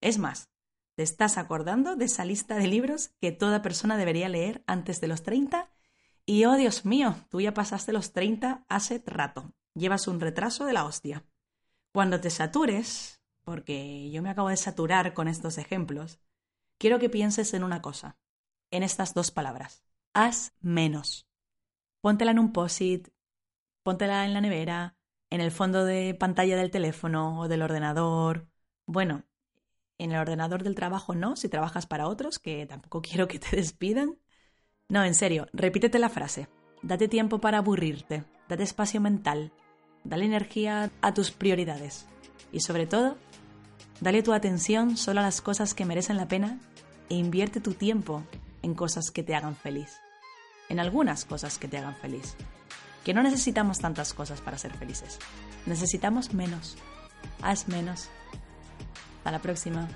Es 0.00 0.18
más, 0.18 0.50
¿te 0.96 1.02
estás 1.02 1.38
acordando 1.38 1.96
de 1.96 2.04
esa 2.06 2.24
lista 2.24 2.56
de 2.56 2.68
libros 2.68 3.08
que 3.20 3.32
toda 3.32 3.62
persona 3.62 3.96
debería 3.96 4.28
leer 4.28 4.62
antes 4.66 5.00
de 5.00 5.08
los 5.08 5.22
30? 5.22 5.70
Y 6.26 6.44
oh 6.44 6.56
Dios 6.56 6.84
mío, 6.84 7.16
tú 7.28 7.40
ya 7.40 7.52
pasaste 7.52 7.92
los 7.92 8.12
30 8.12 8.64
hace 8.68 9.02
rato. 9.06 9.52
Llevas 9.74 10.06
un 10.06 10.20
retraso 10.20 10.64
de 10.66 10.72
la 10.72 10.84
hostia. 10.84 11.24
Cuando 11.92 12.20
te 12.20 12.30
satures, 12.30 13.20
porque 13.42 14.10
yo 14.10 14.22
me 14.22 14.30
acabo 14.30 14.48
de 14.48 14.56
saturar 14.56 15.14
con 15.14 15.28
estos 15.28 15.58
ejemplos, 15.58 16.20
quiero 16.78 16.98
que 16.98 17.10
pienses 17.10 17.54
en 17.54 17.64
una 17.64 17.82
cosa, 17.82 18.16
en 18.70 18.82
estas 18.82 19.14
dos 19.14 19.30
palabras. 19.30 19.84
Haz 20.12 20.54
menos. 20.60 21.28
Póntela 22.00 22.30
en 22.30 22.38
un 22.38 22.52
post-it, 22.52 23.08
póntela 23.82 24.24
en 24.24 24.34
la 24.34 24.40
nevera, 24.40 24.96
en 25.30 25.40
el 25.40 25.50
fondo 25.50 25.84
de 25.84 26.14
pantalla 26.14 26.56
del 26.56 26.70
teléfono 26.70 27.40
o 27.40 27.48
del 27.48 27.62
ordenador. 27.62 28.48
Bueno, 28.86 29.24
en 29.98 30.12
el 30.12 30.18
ordenador 30.18 30.62
del 30.62 30.74
trabajo 30.74 31.14
no, 31.14 31.34
si 31.34 31.48
trabajas 31.48 31.86
para 31.86 32.06
otros, 32.06 32.38
que 32.38 32.66
tampoco 32.66 33.02
quiero 33.02 33.26
que 33.26 33.38
te 33.38 33.56
despidan. 33.56 34.18
No, 34.88 35.04
en 35.04 35.14
serio, 35.14 35.48
repítete 35.52 35.98
la 35.98 36.10
frase. 36.10 36.48
Date 36.82 37.08
tiempo 37.08 37.40
para 37.40 37.58
aburrirte, 37.58 38.24
date 38.48 38.62
espacio 38.62 39.00
mental, 39.00 39.52
dale 40.04 40.24
energía 40.24 40.90
a 41.00 41.14
tus 41.14 41.30
prioridades 41.30 42.06
y 42.52 42.60
sobre 42.60 42.86
todo, 42.86 43.16
Dale 44.00 44.22
tu 44.22 44.32
atención 44.32 44.96
solo 44.96 45.20
a 45.20 45.22
las 45.22 45.40
cosas 45.40 45.72
que 45.74 45.84
merecen 45.84 46.16
la 46.16 46.28
pena 46.28 46.58
e 47.08 47.14
invierte 47.14 47.60
tu 47.60 47.74
tiempo 47.74 48.22
en 48.62 48.74
cosas 48.74 49.10
que 49.10 49.22
te 49.22 49.34
hagan 49.34 49.56
feliz. 49.56 50.00
En 50.68 50.80
algunas 50.80 51.24
cosas 51.24 51.58
que 51.58 51.68
te 51.68 51.78
hagan 51.78 51.94
feliz. 51.96 52.34
Que 53.04 53.14
no 53.14 53.22
necesitamos 53.22 53.78
tantas 53.78 54.12
cosas 54.12 54.40
para 54.40 54.58
ser 54.58 54.72
felices. 54.72 55.18
Necesitamos 55.66 56.34
menos. 56.34 56.76
Haz 57.40 57.68
menos. 57.68 58.08
Hasta 59.18 59.30
la 59.30 59.40
próxima. 59.40 59.88